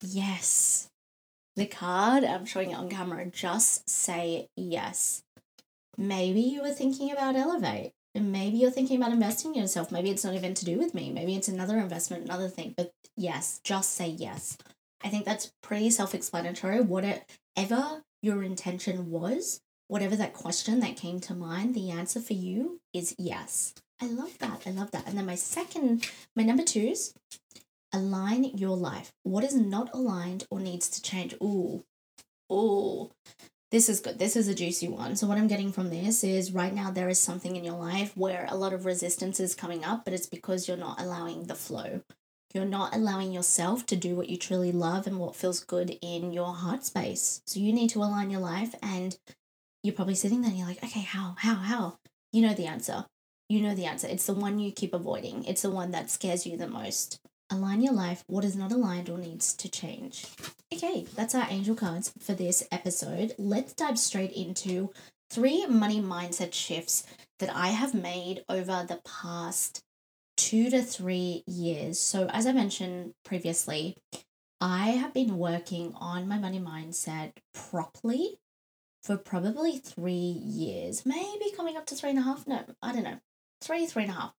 Yes. 0.00 0.88
The 1.56 1.66
card, 1.66 2.24
I'm 2.24 2.46
showing 2.46 2.70
it 2.70 2.76
on 2.76 2.88
camera. 2.88 3.26
Just 3.26 3.88
say 3.90 4.48
yes. 4.56 5.22
Maybe 5.96 6.40
you 6.40 6.62
were 6.62 6.70
thinking 6.70 7.10
about 7.10 7.34
Elevate. 7.34 7.92
Maybe 8.14 8.58
you're 8.58 8.70
thinking 8.70 8.96
about 8.96 9.12
investing 9.12 9.54
in 9.54 9.62
yourself. 9.62 9.90
Maybe 9.92 10.10
it's 10.10 10.24
not 10.24 10.34
even 10.34 10.54
to 10.54 10.64
do 10.64 10.78
with 10.78 10.94
me. 10.94 11.10
Maybe 11.10 11.34
it's 11.34 11.48
another 11.48 11.78
investment, 11.78 12.24
another 12.24 12.48
thing. 12.48 12.74
But 12.76 12.92
yes, 13.16 13.60
just 13.64 13.94
say 13.94 14.08
yes. 14.08 14.56
I 15.02 15.08
think 15.08 15.24
that's 15.24 15.52
pretty 15.62 15.90
self 15.90 16.14
explanatory. 16.14 16.80
Whatever 16.80 18.02
your 18.22 18.42
intention 18.42 19.10
was, 19.10 19.60
whatever 19.88 20.16
that 20.16 20.32
question 20.32 20.80
that 20.80 20.96
came 20.96 21.20
to 21.20 21.34
mind, 21.34 21.74
the 21.74 21.90
answer 21.90 22.20
for 22.20 22.34
you 22.34 22.80
is 22.92 23.14
yes. 23.18 23.74
I 24.00 24.06
love 24.06 24.38
that. 24.38 24.62
I 24.66 24.70
love 24.70 24.92
that. 24.92 25.06
And 25.08 25.18
then 25.18 25.26
my 25.26 25.34
second, 25.34 26.08
my 26.36 26.44
number 26.44 26.62
twos, 26.62 27.14
align 27.92 28.44
your 28.56 28.76
life. 28.76 29.12
What 29.22 29.44
is 29.44 29.54
not 29.54 29.90
aligned 29.94 30.46
or 30.50 30.60
needs 30.60 30.88
to 30.90 31.02
change? 31.02 31.34
Ooh, 31.42 31.84
ooh, 32.52 33.10
this 33.70 33.88
is 33.88 34.00
good. 34.00 34.18
This 34.18 34.36
is 34.36 34.48
a 34.48 34.54
juicy 34.54 34.88
one. 34.88 35.16
So, 35.16 35.26
what 35.26 35.38
I'm 35.38 35.48
getting 35.48 35.72
from 35.72 35.90
this 35.90 36.24
is 36.24 36.52
right 36.52 36.74
now 36.74 36.90
there 36.90 37.08
is 37.08 37.20
something 37.20 37.56
in 37.56 37.64
your 37.64 37.76
life 37.76 38.16
where 38.16 38.46
a 38.48 38.56
lot 38.56 38.72
of 38.72 38.86
resistance 38.86 39.40
is 39.40 39.54
coming 39.54 39.84
up, 39.84 40.04
but 40.04 40.14
it's 40.14 40.26
because 40.26 40.66
you're 40.66 40.76
not 40.76 41.00
allowing 41.00 41.44
the 41.44 41.54
flow. 41.54 42.00
You're 42.54 42.64
not 42.64 42.94
allowing 42.94 43.32
yourself 43.32 43.84
to 43.86 43.96
do 43.96 44.14
what 44.14 44.30
you 44.30 44.38
truly 44.38 44.72
love 44.72 45.06
and 45.06 45.18
what 45.18 45.36
feels 45.36 45.62
good 45.62 45.98
in 46.00 46.32
your 46.32 46.54
heart 46.54 46.84
space. 46.84 47.42
So 47.46 47.60
you 47.60 47.74
need 47.74 47.90
to 47.90 47.98
align 47.98 48.30
your 48.30 48.40
life 48.40 48.74
and 48.82 49.18
you're 49.82 49.94
probably 49.94 50.14
sitting 50.14 50.40
there 50.40 50.50
and 50.50 50.58
you're 50.58 50.68
like, 50.68 50.82
okay, 50.82 51.02
how, 51.02 51.34
how, 51.38 51.56
how? 51.56 51.98
You 52.32 52.42
know 52.42 52.54
the 52.54 52.66
answer. 52.66 53.04
You 53.50 53.60
know 53.60 53.74
the 53.74 53.84
answer. 53.84 54.06
It's 54.08 54.26
the 54.26 54.32
one 54.32 54.58
you 54.58 54.72
keep 54.72 54.94
avoiding. 54.94 55.44
It's 55.44 55.62
the 55.62 55.70
one 55.70 55.90
that 55.90 56.10
scares 56.10 56.46
you 56.46 56.56
the 56.56 56.66
most. 56.66 57.20
Align 57.50 57.82
your 57.82 57.94
life. 57.94 58.24
What 58.26 58.44
is 58.44 58.56
not 58.56 58.72
aligned 58.72 59.08
or 59.08 59.18
needs 59.18 59.54
to 59.54 59.70
change. 59.70 60.26
Okay, 60.72 61.06
that's 61.14 61.34
our 61.34 61.46
angel 61.48 61.74
cards 61.74 62.12
for 62.20 62.34
this 62.34 62.66
episode. 62.70 63.34
Let's 63.38 63.72
dive 63.72 63.98
straight 63.98 64.32
into 64.32 64.90
three 65.30 65.66
money 65.66 66.00
mindset 66.00 66.52
shifts 66.52 67.04
that 67.38 67.54
I 67.54 67.68
have 67.68 67.94
made 67.94 68.44
over 68.48 68.84
the 68.86 69.00
past 69.04 69.82
two 70.36 70.70
to 70.70 70.82
three 70.82 71.42
years. 71.46 71.98
So, 71.98 72.26
as 72.26 72.46
I 72.46 72.52
mentioned 72.52 73.14
previously, 73.24 73.96
I 74.60 74.90
have 74.90 75.14
been 75.14 75.38
working 75.38 75.94
on 75.96 76.28
my 76.28 76.38
money 76.38 76.60
mindset 76.60 77.32
properly 77.54 78.38
for 79.02 79.16
probably 79.16 79.78
three 79.78 80.12
years, 80.12 81.06
maybe 81.06 81.52
coming 81.56 81.76
up 81.76 81.86
to 81.86 81.94
three 81.94 82.10
and 82.10 82.18
a 82.18 82.22
half. 82.22 82.46
No, 82.46 82.64
I 82.82 82.92
don't 82.92 83.04
know, 83.04 83.20
three, 83.60 83.86
three 83.86 84.02
and 84.04 84.12
a 84.12 84.14
half. 84.14 84.34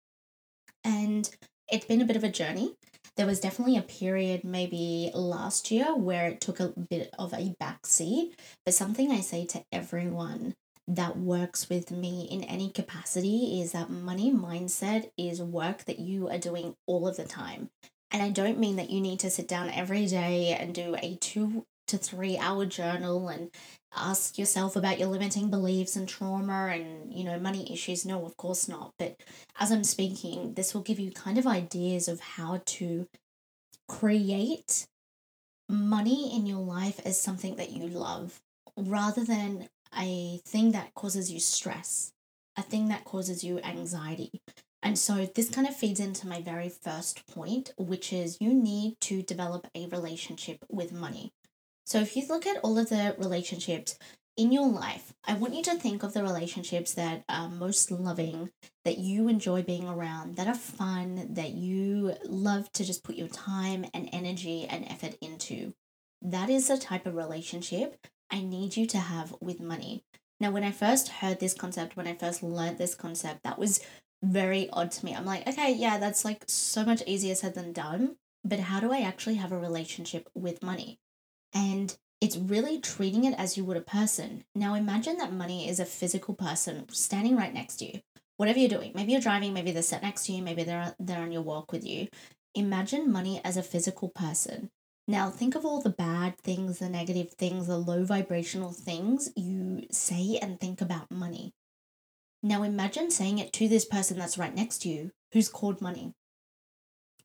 And 0.84 1.30
it's 1.72 1.86
been 1.86 2.02
a 2.02 2.06
bit 2.06 2.16
of 2.16 2.24
a 2.24 2.30
journey. 2.30 2.76
There 3.20 3.28
was 3.28 3.42
definitely 3.42 3.76
a 3.76 3.82
period, 3.82 4.46
maybe 4.46 5.12
last 5.14 5.72
year, 5.72 5.94
where 5.94 6.28
it 6.28 6.40
took 6.40 6.62
a 6.62 6.70
bit 6.70 7.14
of 7.20 7.34
a 7.34 7.54
backseat. 7.62 8.32
But 8.64 8.74
something 8.74 9.12
I 9.12 9.20
say 9.20 9.46
to 9.48 9.66
everyone 9.74 10.56
that 10.88 11.18
works 11.18 11.68
with 11.68 11.92
me 11.92 12.30
in 12.32 12.46
any 12.46 12.70
capacity 12.70 13.60
is 13.60 13.74
that 13.74 13.90
money 13.90 14.32
mindset 14.32 15.12
is 15.18 15.42
work 15.42 15.84
that 15.84 16.00
you 16.00 16.30
are 16.30 16.38
doing 16.38 16.78
all 16.88 17.10
of 17.10 17.18
the 17.18 17.26
time. 17.26 17.72
And 18.10 18.24
I 18.24 18.30
don't 18.30 18.58
mean 18.58 18.78
that 18.78 18.90
you 18.90 19.02
need 19.02 19.20
to 19.20 19.30
sit 19.30 19.50
down 19.50 19.70
every 19.70 20.06
day 20.06 20.56
and 20.58 20.74
do 20.74 20.96
a 21.04 21.18
two 21.18 21.66
to 21.90 21.98
three 21.98 22.38
hour 22.38 22.66
journal 22.66 23.30
and 23.30 23.52
ask 23.96 24.38
yourself 24.38 24.76
about 24.76 25.00
your 25.00 25.08
limiting 25.08 25.50
beliefs 25.50 25.96
and 25.96 26.08
trauma 26.08 26.68
and 26.68 27.14
you 27.14 27.24
know 27.24 27.40
money 27.40 27.72
issues 27.72 28.06
no 28.06 28.24
of 28.26 28.38
course 28.38 28.68
not 28.68 28.94
but 29.00 29.16
as 29.60 29.72
i'm 29.72 29.84
speaking 29.84 30.54
this 30.54 30.74
will 30.74 30.82
give 30.82 31.00
you 31.00 31.12
kind 31.12 31.38
of 31.38 31.48
ideas 31.48 32.08
of 32.08 32.20
how 32.20 32.62
to 32.66 33.08
create 33.88 34.86
money 35.68 36.36
in 36.36 36.46
your 36.46 36.60
life 36.60 37.00
as 37.06 37.20
something 37.20 37.56
that 37.56 37.72
you 37.72 37.88
love 37.88 38.40
rather 38.78 39.24
than 39.24 39.68
a 39.98 40.40
thing 40.46 40.72
that 40.72 40.94
causes 40.94 41.32
you 41.32 41.40
stress, 41.40 42.12
a 42.58 42.62
thing 42.62 42.90
that 42.90 43.06
causes 43.06 43.44
you 43.44 43.60
anxiety. 43.60 44.32
And 44.82 44.98
so 44.98 45.26
this 45.26 45.50
kind 45.50 45.68
of 45.68 45.76
feeds 45.76 46.00
into 46.00 46.28
my 46.28 46.42
very 46.42 46.70
first 46.70 47.28
point, 47.28 47.74
which 47.78 48.14
is 48.14 48.38
you 48.40 48.54
need 48.54 48.96
to 49.02 49.22
develop 49.22 49.68
a 49.76 49.88
relationship 49.88 50.64
with 50.70 50.94
money. 50.94 51.32
So 51.90 52.00
if 52.00 52.16
you 52.16 52.24
look 52.30 52.46
at 52.46 52.58
all 52.58 52.78
of 52.78 52.90
the 52.90 53.16
relationships 53.18 53.98
in 54.38 54.52
your 54.52 54.68
life, 54.70 55.12
I 55.26 55.34
want 55.34 55.56
you 55.56 55.64
to 55.64 55.74
think 55.74 56.04
of 56.04 56.14
the 56.14 56.22
relationships 56.22 56.94
that 56.94 57.24
are 57.28 57.50
most 57.50 57.90
loving, 57.90 58.52
that 58.86 59.00
you 59.00 59.28
enjoy 59.28 59.64
being 59.64 59.90
around, 59.90 60.36
that 60.36 60.46
are 60.46 60.54
fun, 60.54 61.34
that 61.34 61.54
you 61.54 62.14
love 62.26 62.72
to 62.74 62.86
just 62.86 63.04
put 63.04 63.16
your 63.16 63.28
time 63.28 63.86
and 63.92 64.08
energy 64.14 64.68
and 64.70 64.86
effort 64.88 65.16
into. 65.20 65.74
That 66.22 66.52
is 66.52 66.68
the 66.68 66.78
type 66.78 67.08
of 67.08 67.16
relationship 67.16 67.98
I 68.30 68.44
need 68.44 68.78
you 68.78 68.86
to 68.86 69.00
have 69.00 69.34
with 69.42 69.60
money. 69.60 70.04
Now, 70.40 70.52
when 70.52 70.64
I 70.64 70.72
first 70.72 71.08
heard 71.08 71.40
this 71.40 71.56
concept, 71.56 71.98
when 71.98 72.06
I 72.06 72.14
first 72.14 72.44
learned 72.44 72.78
this 72.78 72.94
concept, 72.94 73.42
that 73.46 73.58
was 73.58 73.80
very 74.22 74.70
odd 74.70 74.92
to 74.92 75.06
me. 75.06 75.16
I'm 75.16 75.26
like, 75.26 75.48
okay, 75.48 75.74
yeah, 75.74 75.98
that's 75.98 76.24
like 76.24 76.44
so 76.46 76.86
much 76.86 77.02
easier 77.08 77.34
said 77.34 77.56
than 77.56 77.74
done. 77.74 78.18
But 78.44 78.60
how 78.60 78.80
do 78.80 78.94
I 78.94 79.00
actually 79.00 79.36
have 79.36 79.52
a 79.52 79.58
relationship 79.58 80.30
with 80.36 80.62
money? 80.62 81.00
And 81.54 81.96
it's 82.22 82.38
really 82.38 82.80
treating 82.80 83.24
it 83.24 83.38
as 83.38 83.58
you 83.58 83.64
would 83.64 83.78
a 83.78 83.82
person. 83.82 84.44
Now, 84.54 84.74
imagine 84.74 85.18
that 85.18 85.34
money 85.34 85.70
is 85.70 85.80
a 85.80 85.86
physical 85.86 86.34
person 86.34 86.88
standing 86.90 87.36
right 87.36 87.54
next 87.54 87.78
to 87.78 87.86
you. 87.86 88.02
Whatever 88.38 88.60
you're 88.60 88.70
doing, 88.70 88.92
maybe 88.96 89.12
you're 89.12 89.22
driving, 89.22 89.54
maybe 89.54 89.72
they're 89.72 89.82
sat 89.82 90.02
next 90.02 90.26
to 90.26 90.34
you, 90.34 90.42
maybe 90.42 90.64
they're, 90.64 90.96
they're 91.00 91.22
on 91.22 91.32
your 91.32 91.42
walk 91.42 91.72
with 91.72 91.86
you. 91.86 92.08
Imagine 92.56 93.12
money 93.12 93.42
as 93.44 93.58
a 93.58 93.64
physical 93.64 94.10
person. 94.10 94.70
Now, 95.08 95.30
think 95.30 95.56
of 95.56 95.66
all 95.66 95.82
the 95.82 95.90
bad 95.90 96.38
things, 96.38 96.80
the 96.80 96.90
negative 96.90 97.32
things, 97.32 97.68
the 97.68 97.78
low 97.78 98.04
vibrational 98.04 98.72
things 98.72 99.30
you 99.36 99.88
say 99.92 100.38
and 100.42 100.60
think 100.60 100.82
about 100.82 101.10
money. 101.10 101.52
Now, 102.44 102.64
imagine 102.64 103.12
saying 103.12 103.40
it 103.40 103.52
to 103.54 103.68
this 103.68 103.86
person 103.86 104.18
that's 104.18 104.38
right 104.38 104.56
next 104.56 104.84
to 104.84 104.90
you 104.90 105.12
who's 105.34 105.50
called 105.50 105.82
money. 105.82 106.14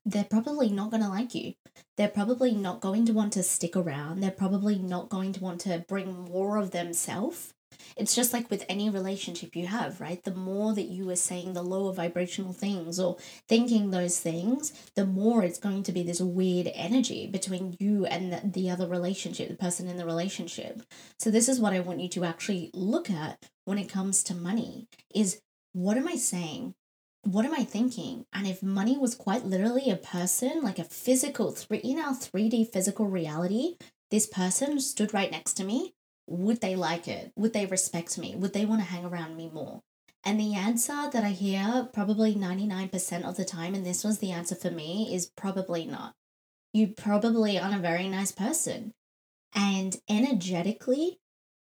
They're 0.04 0.24
probably 0.24 0.70
not 0.70 0.90
going 0.90 1.02
to 1.02 1.08
like 1.08 1.34
you. 1.34 1.54
They're 1.96 2.08
probably 2.08 2.54
not 2.54 2.80
going 2.80 3.06
to 3.06 3.12
want 3.12 3.32
to 3.34 3.42
stick 3.42 3.76
around. 3.76 4.20
They're 4.20 4.30
probably 4.30 4.78
not 4.78 5.08
going 5.08 5.32
to 5.32 5.40
want 5.40 5.60
to 5.62 5.84
bring 5.88 6.24
more 6.24 6.56
of 6.58 6.70
themselves 6.72 7.52
It's 7.96 8.14
just 8.14 8.32
like 8.32 8.50
with 8.50 8.64
any 8.68 8.90
relationship 8.90 9.54
you 9.56 9.66
have, 9.66 10.00
right? 10.00 10.22
The 10.22 10.34
more 10.34 10.74
that 10.74 10.88
you 10.88 11.08
are 11.10 11.16
saying 11.16 11.52
the 11.52 11.62
lower 11.62 11.92
vibrational 11.92 12.52
things 12.52 12.98
or 12.98 13.16
thinking 13.48 13.90
those 13.90 14.18
things, 14.20 14.72
the 14.94 15.06
more 15.06 15.42
it's 15.42 15.58
going 15.58 15.82
to 15.84 15.92
be 15.92 16.02
this 16.02 16.20
weird 16.20 16.70
energy 16.74 17.26
between 17.26 17.76
you 17.78 18.06
and 18.06 18.32
the, 18.32 18.40
the 18.44 18.70
other 18.70 18.86
relationship, 18.86 19.48
the 19.48 19.56
person 19.56 19.88
in 19.88 19.96
the 19.96 20.06
relationship. 20.06 20.82
So 21.18 21.30
this 21.30 21.48
is 21.48 21.60
what 21.60 21.72
I 21.72 21.80
want 21.80 22.00
you 22.00 22.08
to 22.10 22.24
actually 22.24 22.70
look 22.74 23.10
at 23.10 23.50
when 23.64 23.78
it 23.78 23.88
comes 23.88 24.22
to 24.24 24.34
money 24.34 24.88
is 25.14 25.40
what 25.72 25.96
am 25.96 26.08
I 26.08 26.16
saying? 26.16 26.74
What 27.24 27.46
am 27.46 27.54
I 27.54 27.64
thinking? 27.64 28.26
And 28.34 28.46
if 28.46 28.62
money 28.62 28.98
was 28.98 29.14
quite 29.14 29.46
literally 29.46 29.90
a 29.90 29.96
person, 29.96 30.60
like 30.62 30.78
a 30.78 30.84
physical 30.84 31.52
three 31.52 31.78
in 31.78 31.98
our 31.98 32.12
3D 32.12 32.70
physical 32.70 33.06
reality, 33.06 33.76
this 34.10 34.26
person 34.26 34.78
stood 34.78 35.14
right 35.14 35.30
next 35.30 35.54
to 35.54 35.64
me, 35.64 35.94
would 36.26 36.60
they 36.60 36.76
like 36.76 37.08
it? 37.08 37.32
Would 37.34 37.54
they 37.54 37.64
respect 37.64 38.18
me? 38.18 38.34
Would 38.36 38.52
they 38.52 38.66
want 38.66 38.82
to 38.82 38.86
hang 38.86 39.06
around 39.06 39.36
me 39.36 39.50
more? 39.52 39.80
And 40.22 40.38
the 40.38 40.54
answer 40.54 41.08
that 41.10 41.24
I 41.24 41.30
hear 41.30 41.88
probably 41.92 42.34
99% 42.34 43.24
of 43.24 43.36
the 43.36 43.44
time, 43.44 43.74
and 43.74 43.86
this 43.86 44.04
was 44.04 44.18
the 44.18 44.30
answer 44.30 44.54
for 44.54 44.70
me, 44.70 45.14
is 45.14 45.30
probably 45.34 45.86
not. 45.86 46.14
You 46.74 46.88
probably 46.88 47.58
aren't 47.58 47.76
a 47.76 47.78
very 47.78 48.08
nice 48.08 48.32
person. 48.32 48.92
And 49.54 49.96
energetically, 50.10 51.20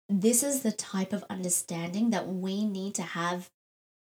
this 0.09 0.42
is 0.42 0.62
the 0.62 0.73
type 0.73 1.12
of 1.12 1.25
understanding 1.28 2.11
that 2.11 2.28
we 2.28 2.64
need 2.64 2.94
to 2.94 3.02
have 3.02 3.50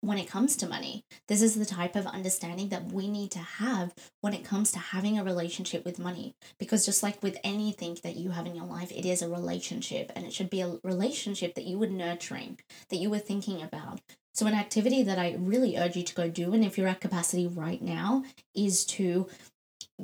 when 0.00 0.19
it 0.19 0.28
comes 0.28 0.57
to 0.57 0.69
money. 0.69 1.04
This 1.28 1.42
is 1.42 1.54
the 1.54 1.66
type 1.66 1.95
of 1.95 2.07
understanding 2.07 2.71
that 2.71 2.92
we 2.92 3.09
need 3.09 3.30
to 3.33 3.38
have 3.38 3.95
when 4.21 4.33
it 4.33 4.45
comes 4.45 4.73
to 4.73 4.78
having 4.78 5.19
a 5.19 5.25
relationship 5.25 5.85
with 5.85 5.99
money. 5.99 6.35
Because 6.59 6.87
just 6.87 7.02
like 7.02 7.23
with 7.23 7.38
anything 7.45 7.99
that 8.02 8.16
you 8.16 8.30
have 8.30 8.47
in 8.47 8.54
your 8.54 8.66
life, 8.66 8.90
it 8.92 9.04
is 9.04 9.23
a 9.23 9.28
relationship 9.28 10.11
and 10.14 10.25
it 10.25 10.33
should 10.33 10.50
be 10.50 10.62
a 10.62 10.78
relationship 10.83 11.54
that 11.54 11.66
you 11.66 11.78
were 11.78 11.87
nurturing, 11.87 12.59
that 12.88 12.97
you 12.97 13.11
were 13.11 13.19
thinking 13.19 13.62
about. 13.62 14.00
So, 14.33 14.47
an 14.47 14.54
activity 14.54 15.02
that 15.02 15.19
I 15.19 15.37
really 15.38 15.76
urge 15.76 15.97
you 15.97 16.04
to 16.04 16.14
go 16.14 16.28
do, 16.28 16.54
and 16.54 16.64
if 16.64 16.78
you're 16.78 16.87
at 16.87 17.00
capacity 17.00 17.49
right 17.49 17.83
now, 17.83 18.25
is 18.54 18.85
to 18.87 19.26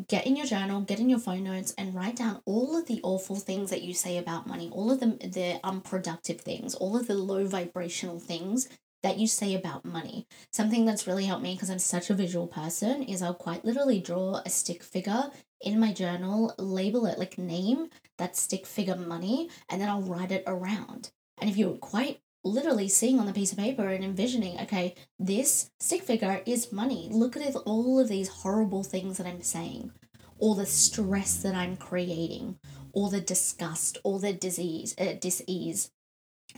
get 0.09 0.27
in 0.27 0.37
your 0.37 0.47
journal, 0.47 0.81
get 0.81 1.01
in 1.01 1.09
your 1.09 1.21
phone 1.21 1.45
notes, 1.45 1.73
and 1.79 1.95
write 1.95 2.17
down 2.17 2.43
all 2.45 2.77
of 2.77 2.87
the 2.87 3.01
awful 3.03 3.37
things 3.37 3.71
that 3.71 3.83
you 3.83 3.95
say 3.95 4.19
about 4.19 4.47
money, 4.47 4.69
all 4.73 4.91
of 4.91 5.01
the, 5.01 5.07
the 5.07 5.61
unproductive 5.65 6.41
things, 6.41 6.75
all 6.75 6.97
of 6.97 7.07
the 7.07 7.15
low 7.15 7.47
vibrational 7.47 8.19
things 8.19 8.69
that 9.07 9.19
you 9.19 9.27
say 9.29 9.55
about 9.55 9.85
money. 9.85 10.27
Something 10.51 10.85
that's 10.85 11.07
really 11.07 11.27
helped 11.27 11.45
me 11.45 11.55
because 11.55 11.71
I'm 11.71 11.79
such 11.79 12.11
a 12.11 12.15
visual 12.15 12.49
person 12.49 13.05
is 13.05 13.23
I'll 13.23 13.35
quite 13.35 13.65
literally 13.65 14.01
draw 14.01 14.43
a 14.45 14.51
stick 14.51 14.83
figure 14.83 15.31
in 15.61 15.79
my 15.79 15.93
journal, 15.93 16.53
label 16.59 17.07
it 17.07 17.17
like 17.17 17.39
name 17.39 17.89
that 18.19 18.37
stick 18.37 18.67
figure 18.67 18.97
money, 18.97 19.49
and 19.69 19.81
then 19.81 19.89
I'll 19.89 20.03
write 20.03 20.33
it 20.33 20.43
around. 20.45 21.13
And 21.41 21.49
if 21.49 21.57
you're 21.57 21.77
quite 21.77 22.19
literally 22.43 22.89
seeing 22.89 23.21
on 23.21 23.27
the 23.27 23.33
piece 23.33 23.53
of 23.53 23.59
paper 23.59 23.87
and 23.87 24.03
envisioning, 24.05 24.59
okay, 24.63 24.97
this 25.21 25.71
stick 25.79 26.03
figure 26.03 26.43
is 26.45 26.73
money. 26.73 27.09
Look 27.13 27.37
at 27.37 27.55
all 27.55 28.01
of 28.01 28.09
these 28.09 28.29
horrible 28.29 28.83
things 28.83 29.19
that 29.19 29.27
I'm 29.29 29.43
saying, 29.43 29.93
all 30.41 30.57
the 30.57 30.67
stress 30.67 31.37
that 31.45 31.55
I'm 31.55 31.77
creating, 31.77 32.59
all 32.93 33.09
the 33.09 33.21
disgust, 33.21 33.99
all 34.03 34.19
the 34.19 34.33
disease, 34.33 34.97
uh, 34.99 35.13
disease 35.21 35.93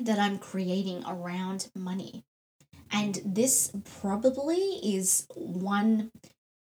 that 0.01 0.19
I'm 0.19 0.39
creating 0.39 1.05
around 1.07 1.69
money. 1.75 2.25
And 2.93 3.21
this 3.25 3.73
probably 4.01 4.81
is 4.83 5.27
one, 5.35 6.11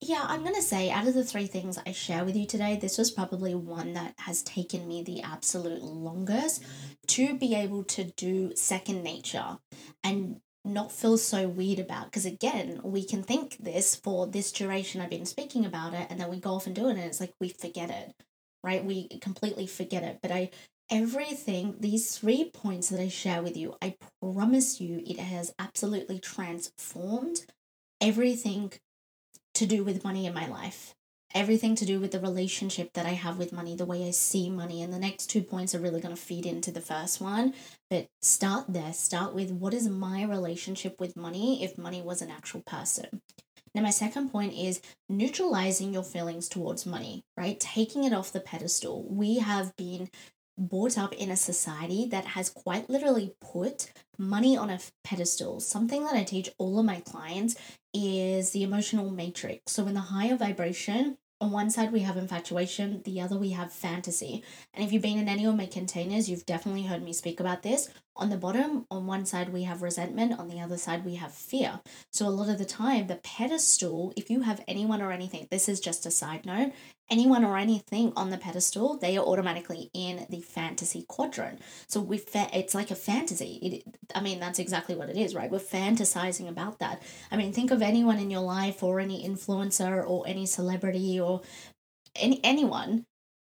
yeah, 0.01 0.25
I'm 0.27 0.43
going 0.43 0.55
to 0.55 0.61
say 0.61 0.89
out 0.89 1.07
of 1.07 1.13
the 1.13 1.23
three 1.23 1.47
things 1.47 1.79
I 1.85 1.91
share 1.91 2.25
with 2.25 2.35
you 2.35 2.45
today, 2.45 2.77
this 2.79 2.97
was 2.97 3.11
probably 3.11 3.55
one 3.55 3.93
that 3.93 4.13
has 4.19 4.43
taken 4.43 4.87
me 4.87 5.03
the 5.03 5.21
absolute 5.21 5.81
longest 5.81 6.63
to 7.07 7.37
be 7.37 7.55
able 7.55 7.83
to 7.85 8.05
do 8.15 8.55
second 8.55 9.03
nature 9.03 9.57
and 10.03 10.41
not 10.65 10.91
feel 10.91 11.17
so 11.17 11.47
weird 11.47 11.79
about. 11.79 12.05
Because 12.05 12.25
again 12.25 12.81
we 12.83 13.05
can 13.05 13.23
think 13.23 13.57
this 13.57 13.95
for 13.95 14.27
this 14.27 14.51
duration 14.51 14.99
i've 14.99 15.09
been 15.09 15.25
speaking 15.25 15.65
about 15.65 15.93
it 15.93 16.07
and 16.09 16.19
then 16.19 16.29
we 16.29 16.41
go 16.41 16.51
off 16.51 16.67
and 16.67 16.75
do 16.75 16.87
it 16.87 16.91
and 16.91 16.99
it's 16.99 17.21
like 17.21 17.33
we 17.39 17.47
forget 17.47 17.89
it 17.89 18.13
right? 18.67 18.83
We 18.83 19.07
completely 19.19 19.67
forget 19.67 20.03
it. 20.03 20.19
But 20.21 20.31
i 20.31 20.49
everything, 20.89 21.75
these 21.79 22.17
three 22.17 22.49
points 22.49 22.89
that 22.89 22.99
I 22.99 23.09
share 23.09 23.41
with 23.41 23.57
you, 23.57 23.75
I 23.81 23.95
promise 24.21 24.79
you 24.79 25.03
it 25.05 25.19
has 25.19 25.53
absolutely 25.59 26.19
transformed 26.19 27.45
everything 28.01 28.73
to 29.55 29.65
do 29.65 29.83
with 29.83 30.03
money 30.03 30.25
in 30.25 30.33
my 30.33 30.47
life. 30.47 30.93
Everything 31.33 31.75
to 31.75 31.85
do 31.85 31.99
with 31.99 32.11
the 32.11 32.21
relationship 32.21 32.93
that 32.93 33.05
I 33.05 33.11
have 33.11 33.37
with 33.37 33.51
money, 33.51 33.75
the 33.75 33.85
way 33.85 34.07
I 34.07 34.11
see 34.11 34.49
money. 34.49 34.81
And 34.81 34.93
the 34.93 34.99
next 34.99 35.27
two 35.27 35.41
points 35.41 35.75
are 35.75 35.79
really 35.79 35.99
going 35.99 36.15
to 36.15 36.21
feed 36.21 36.45
into 36.45 36.71
the 36.71 36.81
first 36.81 37.19
one. 37.19 37.53
But 37.89 38.07
start 38.21 38.65
there. 38.69 38.93
Start 38.93 39.35
with 39.35 39.51
what 39.51 39.73
is 39.73 39.89
my 39.89 40.23
relationship 40.23 40.99
with 40.99 41.17
money 41.17 41.63
if 41.63 41.77
money 41.77 42.01
was 42.01 42.21
an 42.21 42.31
actual 42.31 42.61
person? 42.61 43.21
Now, 43.75 43.81
my 43.81 43.89
second 43.89 44.29
point 44.29 44.53
is 44.53 44.81
neutralizing 45.09 45.93
your 45.93 46.03
feelings 46.03 46.47
towards 46.47 46.85
money, 46.85 47.25
right? 47.35 47.59
Taking 47.59 48.05
it 48.05 48.13
off 48.13 48.31
the 48.31 48.39
pedestal. 48.39 49.05
We 49.07 49.39
have 49.39 49.75
been 49.75 50.09
brought 50.57 50.97
up 50.97 51.13
in 51.13 51.29
a 51.29 51.37
society 51.37 52.07
that 52.09 52.25
has 52.25 52.49
quite 52.49 52.89
literally 52.89 53.35
put 53.41 53.91
money 54.17 54.57
on 54.57 54.69
a 54.69 54.79
pedestal. 55.03 55.59
Something 55.59 56.03
that 56.03 56.15
I 56.15 56.23
teach 56.23 56.49
all 56.57 56.79
of 56.79 56.85
my 56.85 57.01
clients 57.01 57.55
is 57.93 58.51
the 58.51 58.63
emotional 58.63 59.09
matrix. 59.11 59.71
So, 59.71 59.87
in 59.87 59.93
the 59.93 59.99
higher 59.99 60.35
vibration, 60.35 61.17
on 61.39 61.51
one 61.51 61.69
side 61.69 61.91
we 61.91 61.99
have 61.99 62.17
infatuation, 62.17 63.01
the 63.03 63.21
other 63.21 63.37
we 63.37 63.51
have 63.51 63.71
fantasy. 63.71 64.43
And 64.73 64.83
if 64.83 64.91
you've 64.91 65.03
been 65.03 65.19
in 65.19 65.29
any 65.29 65.45
of 65.45 65.55
my 65.55 65.67
containers, 65.67 66.29
you've 66.29 66.45
definitely 66.45 66.83
heard 66.83 67.03
me 67.03 67.13
speak 67.13 67.39
about 67.39 67.61
this. 67.61 67.89
On 68.17 68.29
the 68.29 68.37
bottom, 68.37 68.85
on 68.89 69.05
one 69.05 69.25
side 69.25 69.53
we 69.53 69.63
have 69.63 69.81
resentment, 69.81 70.39
on 70.39 70.47
the 70.47 70.59
other 70.59 70.77
side 70.77 71.05
we 71.05 71.15
have 71.15 71.31
fear. 71.31 71.79
So 72.11 72.27
a 72.27 72.29
lot 72.29 72.49
of 72.49 72.57
the 72.57 72.65
time, 72.65 73.07
the 73.07 73.17
pedestal, 73.17 74.11
if 74.15 74.29
you 74.29 74.41
have 74.41 74.63
anyone 74.67 75.01
or 75.01 75.11
anything, 75.11 75.47
this 75.51 75.69
is 75.69 75.79
just 75.79 76.05
a 76.05 76.11
side 76.11 76.45
note, 76.45 76.73
anyone 77.09 77.45
or 77.45 77.57
anything 77.57 78.13
on 78.15 78.31
the 78.31 78.37
pedestal, 78.37 78.97
they 78.97 79.17
are 79.17 79.25
automatically 79.25 79.89
in 79.93 80.25
the 80.29 80.41
fantasy 80.41 81.05
quadrant. 81.07 81.61
So 81.87 82.01
we 82.01 82.17
fa- 82.17 82.49
it's 82.53 82.75
like 82.75 82.91
a 82.91 82.95
fantasy. 82.95 83.59
It, 83.61 83.97
I 84.15 84.21
mean, 84.21 84.39
that's 84.39 84.59
exactly 84.59 84.95
what 84.95 85.09
it 85.09 85.17
is, 85.17 85.35
right? 85.35 85.51
We're 85.51 85.59
fantasizing 85.59 86.49
about 86.49 86.79
that. 86.79 87.01
I 87.31 87.37
mean, 87.37 87.53
think 87.53 87.71
of 87.71 87.81
anyone 87.81 88.17
in 88.17 88.31
your 88.31 88.41
life 88.41 88.81
or 88.81 88.99
any 88.99 89.27
influencer 89.27 90.03
or 90.07 90.27
any 90.27 90.45
celebrity 90.45 91.19
or 91.19 91.41
any 92.15 92.39
anyone 92.43 93.05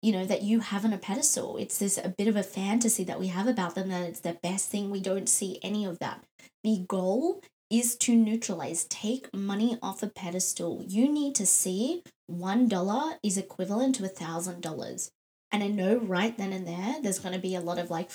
you 0.05 0.11
know 0.11 0.25
that 0.25 0.43
you 0.43 0.59
have 0.59 0.85
on 0.85 0.93
a 0.93 0.97
pedestal 0.97 1.57
it's 1.57 1.79
this 1.79 1.97
a 1.97 2.09
bit 2.09 2.27
of 2.27 2.35
a 2.35 2.43
fantasy 2.43 3.03
that 3.03 3.19
we 3.19 3.27
have 3.27 3.47
about 3.47 3.75
them 3.75 3.89
that 3.89 4.03
it's 4.03 4.19
the 4.21 4.37
best 4.43 4.69
thing 4.69 4.89
we 4.89 4.99
don't 4.99 5.29
see 5.29 5.59
any 5.63 5.85
of 5.85 5.99
that 5.99 6.23
the 6.63 6.85
goal 6.87 7.41
is 7.71 7.95
to 7.95 8.15
neutralize 8.15 8.85
take 8.85 9.33
money 9.33 9.77
off 9.81 10.03
a 10.03 10.07
pedestal 10.07 10.83
you 10.87 11.11
need 11.11 11.33
to 11.33 11.45
see 11.45 12.03
one 12.27 12.67
dollar 12.67 13.17
is 13.23 13.37
equivalent 13.37 13.95
to 13.95 14.05
a 14.05 14.09
thousand 14.09 14.61
dollars. 14.61 15.11
And 15.51 15.63
I 15.63 15.67
know 15.67 15.97
right 15.97 16.37
then 16.37 16.53
and 16.53 16.67
there, 16.67 17.01
there's 17.01 17.19
going 17.19 17.35
to 17.35 17.41
be 17.41 17.55
a 17.55 17.61
lot 17.61 17.79
of 17.79 17.89
like, 17.89 18.09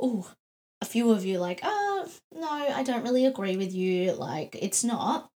oh, 0.00 0.30
a 0.80 0.84
few 0.84 1.10
of 1.10 1.24
you 1.24 1.38
like, 1.38 1.60
oh, 1.62 2.08
no, 2.34 2.48
I 2.48 2.82
don't 2.82 3.04
really 3.04 3.26
agree 3.26 3.56
with 3.56 3.72
you. 3.72 4.12
Like, 4.12 4.56
it's 4.60 4.84
not. 4.84 5.28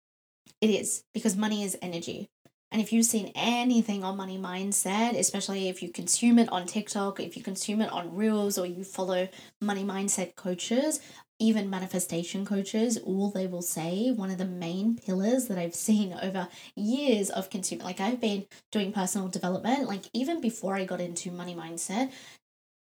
It 0.60 0.70
is 0.70 1.04
because 1.14 1.36
money 1.36 1.64
is 1.64 1.76
energy. 1.82 2.28
And 2.76 2.84
if 2.84 2.92
you've 2.92 3.06
seen 3.06 3.32
anything 3.34 4.04
on 4.04 4.18
money 4.18 4.36
mindset, 4.36 5.18
especially 5.18 5.70
if 5.70 5.82
you 5.82 5.88
consume 5.88 6.38
it 6.38 6.52
on 6.52 6.66
TikTok, 6.66 7.20
if 7.20 7.34
you 7.34 7.42
consume 7.42 7.80
it 7.80 7.90
on 7.90 8.14
Reels, 8.14 8.58
or 8.58 8.66
you 8.66 8.84
follow 8.84 9.28
money 9.62 9.82
mindset 9.82 10.34
coaches, 10.36 11.00
even 11.38 11.70
manifestation 11.70 12.44
coaches, 12.44 12.98
all 12.98 13.30
they 13.30 13.46
will 13.46 13.62
say, 13.62 14.10
one 14.10 14.30
of 14.30 14.36
the 14.36 14.44
main 14.44 14.94
pillars 14.94 15.46
that 15.46 15.56
I've 15.56 15.74
seen 15.88 16.18
over 16.20 16.48
years 16.74 17.30
of 17.30 17.48
consumer, 17.48 17.82
like 17.82 17.98
I've 17.98 18.20
been 18.20 18.44
doing 18.70 18.92
personal 18.92 19.28
development, 19.28 19.88
like 19.88 20.10
even 20.12 20.42
before 20.42 20.76
I 20.76 20.84
got 20.84 21.00
into 21.00 21.30
money 21.30 21.54
mindset, 21.54 22.12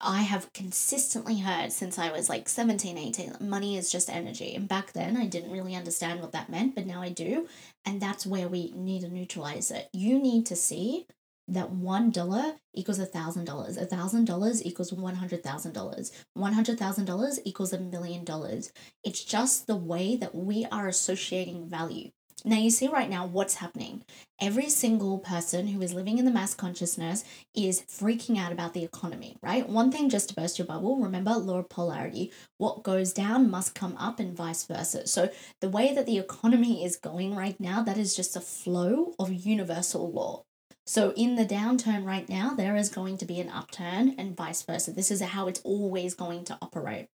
I 0.01 0.21
have 0.21 0.53
consistently 0.53 1.39
heard 1.39 1.73
since 1.73 1.99
I 1.99 2.11
was 2.11 2.29
like 2.29 2.47
17, 2.47 2.97
18, 2.97 3.37
money 3.41 3.77
is 3.77 3.91
just 3.91 4.09
energy. 4.09 4.55
And 4.55 4.67
back 4.67 4.93
then 4.93 5.17
I 5.17 5.25
didn't 5.25 5.51
really 5.51 5.75
understand 5.75 6.21
what 6.21 6.31
that 6.31 6.49
meant, 6.49 6.75
but 6.75 6.85
now 6.85 7.01
I 7.01 7.09
do. 7.09 7.47
And 7.85 8.01
that's 8.01 8.25
where 8.25 8.47
we 8.47 8.71
need 8.71 9.01
to 9.01 9.09
neutralize 9.09 9.71
it. 9.71 9.89
You 9.91 10.17
need 10.19 10.45
to 10.47 10.55
see 10.55 11.05
that 11.49 11.71
one 11.71 12.11
dollar 12.11 12.55
equals 12.73 12.99
a 12.99 13.05
thousand 13.05 13.45
dollars. 13.45 13.75
A 13.75 13.85
thousand 13.85 14.25
dollars 14.25 14.63
equals 14.63 14.93
one 14.93 15.15
hundred 15.15 15.43
thousand 15.43 15.73
dollars. 15.73 16.11
One 16.33 16.53
hundred 16.53 16.79
thousand 16.79 17.05
dollars 17.05 17.39
equals 17.43 17.73
a 17.73 17.79
million 17.79 18.23
dollars. 18.23 18.71
It's 19.03 19.23
just 19.23 19.67
the 19.67 19.75
way 19.75 20.15
that 20.15 20.35
we 20.35 20.65
are 20.71 20.87
associating 20.87 21.67
value. 21.67 22.11
Now, 22.45 22.57
you 22.57 22.69
see 22.69 22.87
right 22.87 23.09
now 23.09 23.25
what's 23.25 23.55
happening. 23.55 24.03
Every 24.41 24.69
single 24.69 25.19
person 25.19 25.67
who 25.67 25.81
is 25.81 25.93
living 25.93 26.17
in 26.17 26.25
the 26.25 26.31
mass 26.31 26.53
consciousness 26.53 27.23
is 27.55 27.81
freaking 27.81 28.37
out 28.37 28.51
about 28.51 28.73
the 28.73 28.83
economy, 28.83 29.35
right? 29.41 29.67
One 29.67 29.91
thing 29.91 30.09
just 30.09 30.29
to 30.29 30.35
burst 30.35 30.57
your 30.57 30.65
bubble 30.65 30.97
remember 30.97 31.31
law 31.31 31.59
of 31.59 31.69
polarity. 31.69 32.31
What 32.57 32.83
goes 32.83 33.11
down 33.11 33.49
must 33.49 33.75
come 33.75 33.97
up, 33.97 34.19
and 34.19 34.35
vice 34.35 34.65
versa. 34.65 35.07
So, 35.07 35.29
the 35.59 35.69
way 35.69 35.93
that 35.93 36.05
the 36.05 36.17
economy 36.17 36.83
is 36.83 36.95
going 36.95 37.35
right 37.35 37.59
now, 37.59 37.83
that 37.83 37.97
is 37.97 38.15
just 38.15 38.35
a 38.35 38.41
flow 38.41 39.13
of 39.19 39.33
universal 39.33 40.11
law. 40.11 40.43
So, 40.85 41.11
in 41.15 41.35
the 41.35 41.45
downturn 41.45 42.05
right 42.05 42.27
now, 42.29 42.53
there 42.53 42.75
is 42.75 42.89
going 42.89 43.17
to 43.17 43.25
be 43.25 43.39
an 43.39 43.49
upturn 43.49 44.15
and 44.17 44.37
vice 44.37 44.61
versa. 44.63 44.91
This 44.91 45.11
is 45.11 45.21
how 45.21 45.47
it's 45.47 45.61
always 45.61 46.13
going 46.13 46.45
to 46.45 46.57
operate. 46.61 47.09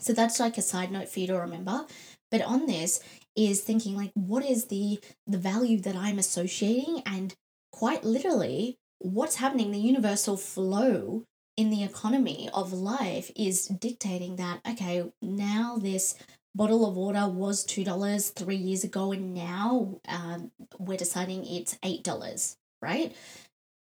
So 0.00 0.12
that's 0.12 0.38
like 0.38 0.58
a 0.58 0.62
side 0.62 0.90
note 0.90 1.08
for 1.08 1.20
you 1.20 1.26
to 1.28 1.38
remember. 1.38 1.86
But 2.30 2.42
on 2.42 2.66
this 2.66 3.00
is 3.38 3.60
thinking 3.60 3.96
like 3.96 4.10
what 4.14 4.44
is 4.44 4.66
the 4.66 5.00
the 5.26 5.38
value 5.38 5.80
that 5.80 5.96
I'm 5.96 6.18
associating? 6.18 7.02
And 7.06 7.34
quite 7.72 8.04
literally 8.04 8.78
what's 8.98 9.36
happening 9.36 9.70
the 9.70 9.78
universal 9.78 10.36
flow 10.36 11.24
in 11.56 11.70
the 11.70 11.84
economy 11.84 12.48
of 12.52 12.72
life 12.72 13.30
is 13.36 13.66
dictating 13.66 14.36
that 14.36 14.60
okay 14.68 15.04
now 15.22 15.78
this 15.80 16.16
bottle 16.54 16.88
of 16.88 16.96
water 16.96 17.28
was 17.28 17.64
two 17.64 17.84
dollars 17.84 18.30
three 18.30 18.56
years 18.56 18.82
ago 18.82 19.12
and 19.12 19.34
now 19.34 20.00
um, 20.08 20.50
we're 20.78 20.98
deciding 20.98 21.44
it's 21.46 21.78
eight 21.82 22.02
dollars 22.02 22.56
right? 22.80 23.14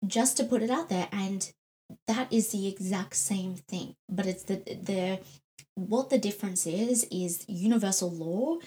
Just 0.06 0.38
to 0.38 0.44
put 0.44 0.64
it 0.64 0.70
out 0.70 0.90
there 0.90 1.08
and 1.12 1.52
that 2.08 2.32
is 2.32 2.50
the 2.50 2.68
exact 2.68 3.16
same 3.16 3.56
thing 3.56 3.96
but 4.10 4.26
it's 4.28 4.44
the 4.44 4.58
the 4.58 5.20
what 5.76 6.10
the 6.10 6.18
difference 6.18 6.68
is 6.68 7.08
is 7.12 7.46
universal 7.48 8.12
law 8.12 8.58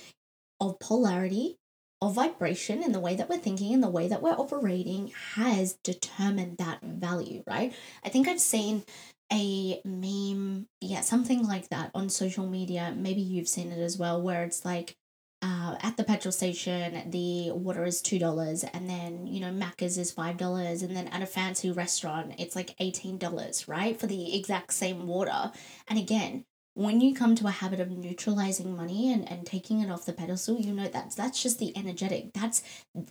of 0.60 0.78
polarity 0.78 1.56
of 2.02 2.14
vibration 2.14 2.82
in 2.82 2.92
the 2.92 3.00
way 3.00 3.14
that 3.14 3.28
we're 3.28 3.38
thinking 3.38 3.74
and 3.74 3.82
the 3.82 3.88
way 3.90 4.08
that 4.08 4.22
we're 4.22 4.30
operating 4.30 5.12
has 5.34 5.74
determined 5.84 6.58
that 6.58 6.80
value, 6.82 7.42
right? 7.46 7.74
I 8.04 8.08
think 8.08 8.26
I've 8.26 8.40
seen 8.40 8.84
a 9.32 9.80
meme, 9.84 10.66
yeah, 10.80 11.02
something 11.02 11.46
like 11.46 11.68
that 11.68 11.90
on 11.94 12.08
social 12.08 12.46
media. 12.46 12.94
Maybe 12.96 13.20
you've 13.20 13.48
seen 13.48 13.70
it 13.70 13.78
as 13.78 13.98
well, 13.98 14.20
where 14.20 14.44
it's 14.44 14.64
like, 14.64 14.96
uh, 15.42 15.76
at 15.80 15.96
the 15.96 16.04
petrol 16.04 16.32
station, 16.32 17.10
the 17.10 17.50
water 17.52 17.84
is 17.84 18.02
two 18.02 18.18
dollars, 18.18 18.62
and 18.62 18.90
then 18.90 19.26
you 19.26 19.40
know 19.40 19.50
Macca's 19.50 19.96
is 19.96 20.12
five 20.12 20.36
dollars, 20.36 20.82
and 20.82 20.94
then 20.94 21.08
at 21.08 21.22
a 21.22 21.26
fancy 21.26 21.70
restaurant, 21.70 22.34
it's 22.38 22.54
like 22.54 22.74
eighteen 22.78 23.16
dollars, 23.16 23.66
right, 23.66 23.98
for 23.98 24.06
the 24.06 24.36
exact 24.36 24.74
same 24.74 25.06
water. 25.06 25.50
And 25.88 25.98
again, 25.98 26.44
when 26.80 27.02
you 27.02 27.14
come 27.14 27.34
to 27.34 27.46
a 27.46 27.50
habit 27.50 27.78
of 27.78 27.90
neutralizing 27.90 28.74
money 28.74 29.12
and, 29.12 29.30
and 29.30 29.44
taking 29.44 29.80
it 29.80 29.90
off 29.90 30.06
the 30.06 30.14
pedestal, 30.14 30.58
you 30.58 30.72
know 30.72 30.88
that's 30.88 31.14
that's 31.14 31.42
just 31.42 31.58
the 31.58 31.76
energetic. 31.76 32.32
That's 32.32 32.62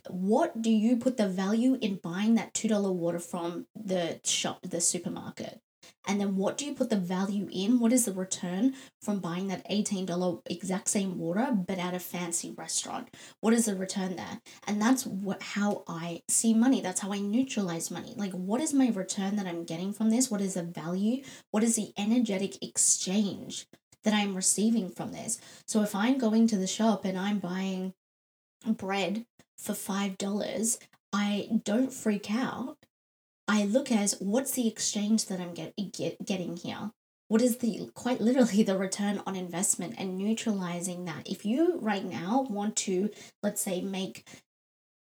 what 0.08 0.60
do 0.60 0.70
you 0.70 0.96
put 0.96 1.16
the 1.16 1.28
value 1.28 1.78
in 1.80 2.00
buying 2.02 2.34
that 2.34 2.52
two 2.52 2.66
dollar 2.66 2.90
water 2.90 3.20
from 3.20 3.66
the 3.76 4.20
shop, 4.24 4.58
the 4.62 4.80
supermarket? 4.80 5.60
And 6.06 6.20
then 6.20 6.36
what 6.36 6.58
do 6.58 6.64
you 6.64 6.74
put 6.74 6.90
the 6.90 6.96
value 6.96 7.48
in? 7.52 7.78
What 7.78 7.92
is 7.92 8.04
the 8.04 8.12
return 8.12 8.74
from 9.02 9.20
buying 9.20 9.48
that 9.48 9.68
$18 9.68 10.42
exact 10.46 10.88
same 10.88 11.18
water 11.18 11.48
but 11.52 11.78
at 11.78 11.94
a 11.94 11.98
fancy 11.98 12.50
restaurant? 12.50 13.08
What 13.40 13.52
is 13.52 13.66
the 13.66 13.74
return 13.74 14.16
there? 14.16 14.40
And 14.66 14.80
that's 14.80 15.06
what 15.06 15.42
how 15.42 15.84
I 15.86 16.22
see 16.28 16.54
money. 16.54 16.80
That's 16.80 17.00
how 17.00 17.12
I 17.12 17.20
neutralize 17.20 17.90
money. 17.90 18.14
Like 18.16 18.32
what 18.32 18.60
is 18.60 18.74
my 18.74 18.88
return 18.88 19.36
that 19.36 19.46
I'm 19.46 19.64
getting 19.64 19.92
from 19.92 20.10
this? 20.10 20.30
What 20.30 20.40
is 20.40 20.54
the 20.54 20.62
value? 20.62 21.22
What 21.50 21.62
is 21.62 21.76
the 21.76 21.92
energetic 21.96 22.62
exchange 22.62 23.66
that 24.04 24.14
I'm 24.14 24.34
receiving 24.34 24.90
from 24.90 25.12
this? 25.12 25.40
So 25.66 25.82
if 25.82 25.94
I'm 25.94 26.18
going 26.18 26.46
to 26.48 26.56
the 26.56 26.66
shop 26.66 27.04
and 27.04 27.18
I'm 27.18 27.38
buying 27.38 27.94
bread 28.66 29.26
for 29.58 29.72
$5, 29.72 30.78
I 31.12 31.48
don't 31.64 31.92
freak 31.92 32.30
out 32.30 32.78
I 33.50 33.64
look 33.64 33.90
as 33.90 34.14
what's 34.20 34.52
the 34.52 34.68
exchange 34.68 35.26
that 35.26 35.40
I'm 35.40 35.54
get, 35.54 35.74
get 35.92 36.24
getting 36.24 36.56
here? 36.56 36.92
What 37.26 37.42
is 37.42 37.58
the 37.58 37.90
quite 37.94 38.20
literally 38.20 38.62
the 38.62 38.78
return 38.78 39.20
on 39.26 39.34
investment 39.34 39.96
and 39.98 40.16
neutralizing 40.16 41.04
that? 41.06 41.28
If 41.28 41.44
you 41.44 41.80
right 41.80 42.04
now 42.04 42.46
want 42.48 42.76
to, 42.76 43.10
let's 43.42 43.60
say, 43.60 43.80
make 43.80 44.24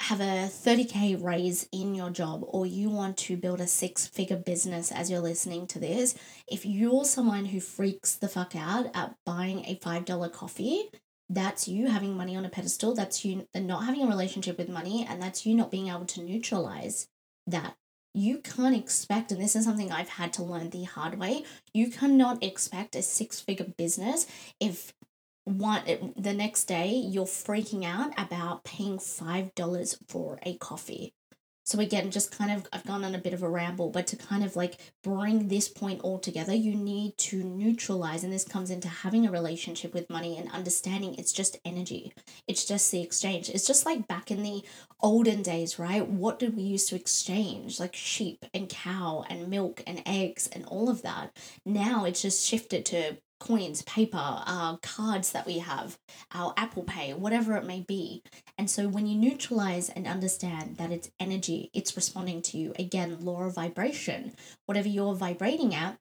have 0.00 0.20
a 0.20 0.48
30k 0.48 1.22
raise 1.22 1.68
in 1.72 1.94
your 1.94 2.08
job 2.08 2.42
or 2.42 2.64
you 2.64 2.88
want 2.88 3.18
to 3.18 3.36
build 3.36 3.60
a 3.60 3.66
six 3.66 4.06
figure 4.06 4.38
business 4.38 4.90
as 4.90 5.10
you're 5.10 5.20
listening 5.20 5.66
to 5.66 5.78
this, 5.78 6.14
if 6.50 6.64
you're 6.64 7.04
someone 7.04 7.44
who 7.44 7.60
freaks 7.60 8.14
the 8.14 8.28
fuck 8.28 8.56
out 8.56 8.86
at 8.94 9.14
buying 9.26 9.62
a 9.66 9.78
$5 9.84 10.32
coffee, 10.32 10.88
that's 11.28 11.68
you 11.68 11.88
having 11.88 12.16
money 12.16 12.34
on 12.34 12.46
a 12.46 12.48
pedestal, 12.48 12.94
that's 12.94 13.26
you 13.26 13.46
not 13.54 13.84
having 13.84 14.04
a 14.04 14.08
relationship 14.08 14.56
with 14.56 14.70
money, 14.70 15.06
and 15.06 15.20
that's 15.20 15.44
you 15.44 15.54
not 15.54 15.70
being 15.70 15.88
able 15.88 16.06
to 16.06 16.22
neutralize 16.22 17.08
that 17.46 17.76
you 18.18 18.38
can't 18.38 18.76
expect, 18.76 19.32
and 19.32 19.40
this 19.40 19.54
is 19.54 19.64
something 19.64 19.92
I've 19.92 20.08
had 20.08 20.32
to 20.34 20.42
learn 20.42 20.70
the 20.70 20.84
hard 20.84 21.18
way, 21.18 21.44
you 21.72 21.90
cannot 21.90 22.42
expect 22.42 22.96
a 22.96 23.02
six 23.02 23.40
figure 23.40 23.66
business 23.76 24.26
if 24.60 24.92
one 25.44 25.82
the 26.16 26.34
next 26.34 26.64
day 26.64 26.90
you're 26.90 27.24
freaking 27.24 27.84
out 27.84 28.12
about 28.18 28.64
paying 28.64 28.98
five 28.98 29.54
dollars 29.54 29.98
for 30.06 30.38
a 30.42 30.56
coffee 30.58 31.14
so 31.68 31.80
again, 31.80 32.10
just 32.10 32.30
kind 32.30 32.50
of 32.50 32.66
I've 32.72 32.86
gone 32.86 33.04
on 33.04 33.14
a 33.14 33.18
bit 33.18 33.34
of 33.34 33.42
a 33.42 33.48
ramble, 33.48 33.90
but 33.90 34.06
to 34.06 34.16
kind 34.16 34.42
of 34.42 34.56
like 34.56 34.80
bring 35.04 35.48
this 35.48 35.68
point 35.68 36.00
all 36.00 36.18
together, 36.18 36.54
you 36.54 36.74
need 36.74 37.18
to 37.18 37.44
neutralize, 37.44 38.24
and 38.24 38.32
this 38.32 38.48
comes 38.48 38.70
into 38.70 38.88
having 38.88 39.26
a 39.26 39.30
relationship 39.30 39.92
with 39.92 40.08
money 40.08 40.38
and 40.38 40.50
understanding 40.50 41.14
it's 41.16 41.30
just 41.30 41.58
energy. 41.66 42.14
It's 42.46 42.64
just 42.64 42.90
the 42.90 43.02
exchange. 43.02 43.50
It's 43.50 43.66
just 43.66 43.84
like 43.84 44.08
back 44.08 44.30
in 44.30 44.42
the 44.42 44.62
olden 45.00 45.42
days, 45.42 45.78
right? 45.78 46.08
What 46.08 46.38
did 46.38 46.56
we 46.56 46.62
use 46.62 46.86
to 46.86 46.96
exchange? 46.96 47.78
Like 47.78 47.94
sheep 47.94 48.46
and 48.54 48.70
cow 48.70 49.26
and 49.28 49.48
milk 49.48 49.82
and 49.86 50.02
eggs 50.06 50.46
and 50.46 50.64
all 50.64 50.88
of 50.88 51.02
that. 51.02 51.36
Now 51.66 52.06
it's 52.06 52.22
just 52.22 52.46
shifted 52.46 52.86
to 52.86 53.18
coins, 53.40 53.82
paper, 53.82 54.18
uh, 54.18 54.76
cards 54.78 55.32
that 55.32 55.46
we 55.46 55.58
have, 55.58 55.98
our 56.32 56.52
Apple 56.56 56.82
Pay, 56.82 57.14
whatever 57.14 57.56
it 57.56 57.64
may 57.64 57.80
be. 57.80 58.22
And 58.56 58.70
so 58.70 58.88
when 58.88 59.06
you 59.06 59.16
neutralize 59.16 59.88
and 59.88 60.06
understand 60.06 60.76
that 60.76 60.90
it's 60.90 61.10
energy, 61.20 61.70
it's 61.72 61.96
responding 61.96 62.42
to 62.42 62.58
you, 62.58 62.74
again, 62.78 63.18
law 63.20 63.44
of 63.44 63.54
vibration, 63.54 64.34
whatever 64.66 64.88
you're 64.88 65.14
vibrating 65.14 65.74
at, 65.74 65.98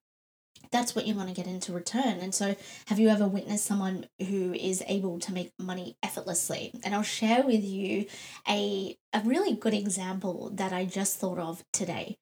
that's 0.71 0.95
what 0.95 1.07
you 1.07 1.15
want 1.15 1.29
to 1.29 1.35
get 1.35 1.47
into 1.47 1.71
return. 1.71 2.19
And 2.19 2.33
so, 2.33 2.55
have 2.87 2.99
you 2.99 3.09
ever 3.09 3.27
witnessed 3.27 3.65
someone 3.65 4.07
who 4.19 4.53
is 4.53 4.83
able 4.87 5.19
to 5.19 5.33
make 5.33 5.51
money 5.59 5.95
effortlessly? 6.03 6.71
And 6.83 6.93
I'll 6.93 7.03
share 7.03 7.43
with 7.43 7.63
you 7.63 8.05
a, 8.47 8.97
a 9.13 9.21
really 9.21 9.53
good 9.53 9.73
example 9.73 10.51
that 10.55 10.73
I 10.73 10.85
just 10.85 11.17
thought 11.17 11.39
of 11.39 11.63
today 11.71 12.17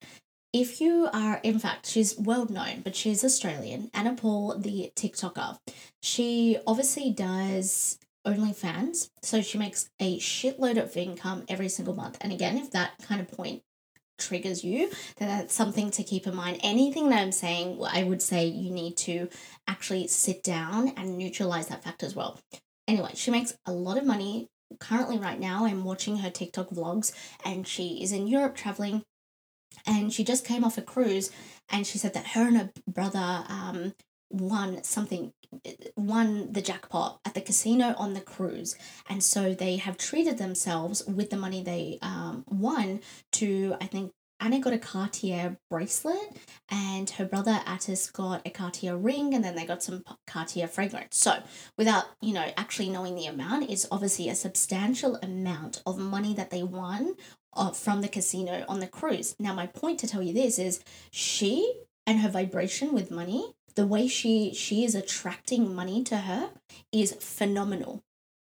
if 0.56 0.80
you 0.80 1.10
are, 1.12 1.42
in 1.44 1.60
fact, 1.60 1.86
she's 1.86 2.18
world 2.18 2.50
known, 2.50 2.80
but 2.82 2.96
she's 2.96 3.26
Australian, 3.26 3.92
Anna 3.94 4.16
Paul, 4.16 4.58
the 4.58 4.90
TikToker. 4.96 5.58
She 6.02 6.58
obviously 6.66 7.12
does 7.12 8.00
OnlyFans, 8.26 9.10
so 9.22 9.42
she 9.42 9.58
makes 9.58 9.90
a 10.00 10.18
shitload 10.18 10.82
of 10.82 10.96
income 10.96 11.44
every 11.50 11.68
single 11.68 11.94
month. 11.94 12.18
And 12.22 12.32
again, 12.32 12.58
if 12.58 12.72
that 12.72 12.92
kind 13.06 13.20
of 13.20 13.30
point 13.30 13.64
triggers 14.18 14.64
you, 14.64 14.92
then 15.18 15.28
that's 15.28 15.54
something 15.54 15.92
to 15.92 16.04
keep 16.04 16.26
in 16.26 16.34
mind. 16.34 16.62
Anything 16.64 17.10
that 17.10 17.20
I'm 17.22 17.34
saying, 17.34 17.82
I 17.92 18.04
would 18.04 18.22
say 18.22 18.46
you 18.46 18.72
need 18.72 18.96
to 19.00 19.28
actually 19.68 20.08
sit 20.08 20.42
down 20.42 20.94
and 20.96 21.18
neutralize 21.18 21.68
that 21.68 21.84
fact 21.84 22.02
as 22.02 22.16
well. 22.16 22.40
Anyway, 22.88 23.12
she 23.16 23.30
makes 23.30 23.58
a 23.66 23.74
lot 23.74 23.98
of 23.98 24.06
money. 24.06 24.48
Currently, 24.80 25.20
right 25.20 25.40
now, 25.40 25.66
I'm 25.66 25.84
watching 25.84 26.20
her 26.20 26.30
TikTok 26.30 26.70
vlogs, 26.70 27.12
and 27.44 27.68
she 27.68 28.02
is 28.02 28.14
in 28.14 28.28
Europe 28.28 28.56
traveling 28.56 29.04
and 29.86 30.14
she 30.14 30.24
just 30.24 30.46
came 30.46 30.64
off 30.64 30.78
a 30.78 30.82
cruise 30.82 31.32
and 31.70 31.86
she 31.86 31.98
said 31.98 32.14
that 32.14 32.28
her 32.28 32.48
and 32.48 32.58
her 32.58 32.72
brother 32.88 33.44
um, 33.50 33.94
won 34.30 34.84
something 34.84 35.32
won 35.96 36.52
the 36.52 36.62
jackpot 36.62 37.20
at 37.24 37.34
the 37.34 37.42
casino 37.42 37.96
on 37.98 38.14
the 38.14 38.22
cruise 38.22 38.76
and 39.10 39.24
so 39.24 39.54
they 39.54 39.78
have 39.78 39.98
treated 39.98 40.38
themselves 40.38 41.06
with 41.06 41.30
the 41.30 41.38
money 41.38 41.64
they 41.64 41.98
um, 42.02 42.44
won 42.50 43.00
to 43.32 43.76
i 43.80 43.86
think 43.86 44.12
Anna 44.40 44.60
got 44.60 44.74
a 44.74 44.78
Cartier 44.78 45.58
bracelet, 45.70 46.38
and 46.70 47.10
her 47.12 47.26
brother 47.26 47.62
Attis 47.66 48.12
got 48.12 48.46
a 48.46 48.50
Cartier 48.50 48.98
ring, 48.98 49.34
and 49.34 49.44
then 49.44 49.56
they 49.56 49.66
got 49.66 49.82
some 49.82 50.04
Cartier 50.28 50.68
fragrance. 50.68 51.18
So, 51.18 51.42
without 51.78 52.06
you 52.22 52.34
know 52.34 52.52
actually 52.58 52.90
knowing 52.90 53.16
the 53.16 53.28
amount, 53.28 53.70
it's 53.70 53.88
obviously 53.90 54.28
a 54.28 54.36
substantial 54.36 55.16
amount 55.24 55.82
of 55.86 55.98
money 55.98 56.34
that 56.34 56.50
they 56.50 56.64
won 56.64 57.16
Uh, 57.58 57.72
from 57.72 58.02
the 58.02 58.10
casino 58.10 58.66
on 58.68 58.82
the 58.82 58.88
cruise. 58.88 59.36
Now, 59.40 59.54
my 59.54 59.68
point 59.68 60.00
to 60.00 60.08
tell 60.08 60.22
you 60.22 60.34
this 60.34 60.60
is 60.60 60.82
she 61.10 61.84
and 62.06 62.20
her 62.20 62.30
vibration 62.30 62.94
with 62.94 63.10
money, 63.10 63.56
the 63.76 63.88
way 63.88 64.08
she 64.08 64.54
she 64.54 64.84
is 64.84 64.96
attracting 64.96 65.74
money 65.74 66.04
to 66.04 66.18
her 66.18 66.52
is 66.92 67.14
phenomenal. 67.14 68.04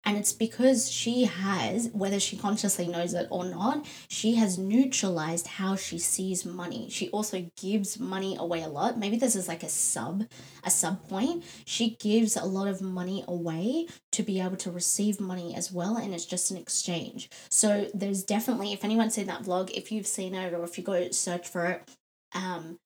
And 0.04 0.16
it's 0.16 0.32
because 0.32 0.90
she 0.90 1.24
has, 1.24 1.90
whether 1.92 2.18
she 2.18 2.36
consciously 2.36 2.88
knows 2.88 3.12
it 3.12 3.28
or 3.30 3.44
not, 3.44 3.86
she 4.08 4.34
has 4.36 4.58
neutralized 4.58 5.46
how 5.46 5.76
she 5.76 5.98
sees 5.98 6.46
money. 6.46 6.88
She 6.88 7.10
also 7.10 7.50
gives 7.60 8.00
money 8.00 8.34
away 8.38 8.62
a 8.62 8.68
lot. 8.68 8.98
Maybe 8.98 9.18
this 9.18 9.36
is 9.36 9.46
like 9.46 9.62
a 9.62 9.68
sub, 9.68 10.24
a 10.64 10.70
sub 10.70 11.06
point. 11.08 11.44
She 11.66 11.96
gives 12.00 12.36
a 12.36 12.44
lot 12.44 12.66
of 12.66 12.80
money 12.80 13.24
away 13.28 13.88
to 14.12 14.22
be 14.22 14.40
able 14.40 14.56
to 14.56 14.70
receive 14.70 15.20
money 15.20 15.54
as 15.54 15.70
well. 15.70 15.98
And 15.98 16.14
it's 16.14 16.26
just 16.26 16.50
an 16.50 16.56
exchange. 16.56 17.28
So 17.50 17.88
there's 17.92 18.24
definitely, 18.24 18.72
if 18.72 18.84
anyone's 18.84 19.14
seen 19.14 19.26
that 19.26 19.42
vlog, 19.42 19.70
if 19.70 19.92
you've 19.92 20.06
seen 20.06 20.34
it 20.34 20.54
or 20.54 20.64
if 20.64 20.78
you 20.78 20.84
go 20.84 21.10
search 21.10 21.46
for 21.46 21.66
it, 21.66 21.90
um, 22.34 22.78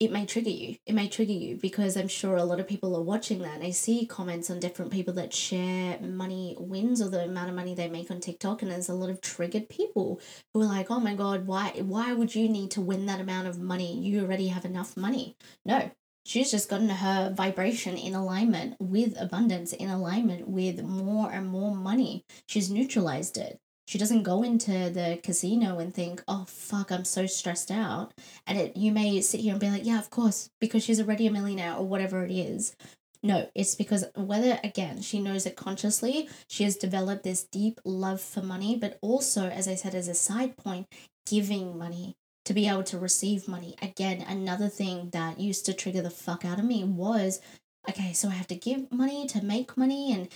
it 0.00 0.10
may 0.10 0.24
trigger 0.24 0.50
you. 0.50 0.76
It 0.86 0.94
may 0.94 1.08
trigger 1.08 1.32
you 1.32 1.56
because 1.56 1.96
I'm 1.96 2.08
sure 2.08 2.36
a 2.36 2.44
lot 2.44 2.60
of 2.60 2.66
people 2.68 2.96
are 2.96 3.02
watching 3.02 3.40
that. 3.42 3.60
I 3.62 3.70
see 3.70 4.06
comments 4.06 4.50
on 4.50 4.58
different 4.58 4.90
people 4.90 5.12
that 5.14 5.34
share 5.34 5.98
money 6.00 6.56
wins 6.58 7.02
or 7.02 7.10
the 7.10 7.24
amount 7.24 7.50
of 7.50 7.54
money 7.54 7.74
they 7.74 7.88
make 7.88 8.10
on 8.10 8.20
TikTok, 8.20 8.62
and 8.62 8.70
there's 8.70 8.88
a 8.88 8.94
lot 8.94 9.10
of 9.10 9.20
triggered 9.20 9.68
people 9.68 10.20
who 10.54 10.62
are 10.62 10.66
like, 10.66 10.90
"Oh 10.90 11.00
my 11.00 11.14
god, 11.14 11.46
why 11.46 11.72
why 11.82 12.12
would 12.12 12.34
you 12.34 12.48
need 12.48 12.70
to 12.72 12.80
win 12.80 13.06
that 13.06 13.20
amount 13.20 13.48
of 13.48 13.58
money? 13.58 14.00
You 14.00 14.22
already 14.22 14.48
have 14.48 14.64
enough 14.64 14.96
money." 14.96 15.36
No, 15.64 15.90
She's 16.24 16.50
just 16.50 16.68
gotten 16.68 16.88
her 16.88 17.32
vibration 17.32 17.96
in 17.96 18.12
alignment 18.12 18.74
with 18.80 19.14
abundance, 19.20 19.72
in 19.72 19.88
alignment 19.88 20.48
with 20.48 20.82
more 20.82 21.30
and 21.30 21.48
more 21.48 21.72
money. 21.76 22.24
She's 22.48 22.68
neutralized 22.68 23.36
it. 23.36 23.60
She 23.86 23.98
doesn't 23.98 24.24
go 24.24 24.42
into 24.42 24.90
the 24.90 25.20
casino 25.22 25.78
and 25.78 25.94
think, 25.94 26.22
oh, 26.26 26.44
fuck, 26.48 26.90
I'm 26.90 27.04
so 27.04 27.26
stressed 27.26 27.70
out. 27.70 28.12
And 28.46 28.58
it, 28.58 28.76
you 28.76 28.90
may 28.90 29.20
sit 29.20 29.40
here 29.40 29.52
and 29.52 29.60
be 29.60 29.70
like, 29.70 29.86
yeah, 29.86 29.98
of 29.98 30.10
course, 30.10 30.50
because 30.60 30.82
she's 30.82 31.00
already 31.00 31.26
a 31.26 31.30
millionaire 31.30 31.74
or 31.74 31.86
whatever 31.86 32.24
it 32.24 32.32
is. 32.32 32.74
No, 33.22 33.48
it's 33.54 33.74
because 33.74 34.04
whether, 34.14 34.58
again, 34.62 35.02
she 35.02 35.20
knows 35.20 35.46
it 35.46 35.56
consciously, 35.56 36.28
she 36.48 36.64
has 36.64 36.76
developed 36.76 37.22
this 37.22 37.44
deep 37.44 37.80
love 37.84 38.20
for 38.20 38.42
money, 38.42 38.76
but 38.76 38.98
also, 39.00 39.48
as 39.48 39.66
I 39.66 39.74
said, 39.74 39.94
as 39.94 40.08
a 40.08 40.14
side 40.14 40.56
point, 40.56 40.86
giving 41.24 41.78
money 41.78 42.16
to 42.44 42.54
be 42.54 42.68
able 42.68 42.84
to 42.84 42.98
receive 42.98 43.48
money. 43.48 43.74
Again, 43.82 44.24
another 44.28 44.68
thing 44.68 45.10
that 45.10 45.40
used 45.40 45.66
to 45.66 45.72
trigger 45.72 46.02
the 46.02 46.10
fuck 46.10 46.44
out 46.44 46.58
of 46.58 46.64
me 46.64 46.84
was 46.84 47.40
okay, 47.88 48.12
so 48.12 48.28
I 48.28 48.32
have 48.32 48.46
to 48.48 48.56
give 48.56 48.92
money 48.92 49.26
to 49.28 49.44
make 49.44 49.76
money 49.76 50.12
and 50.12 50.28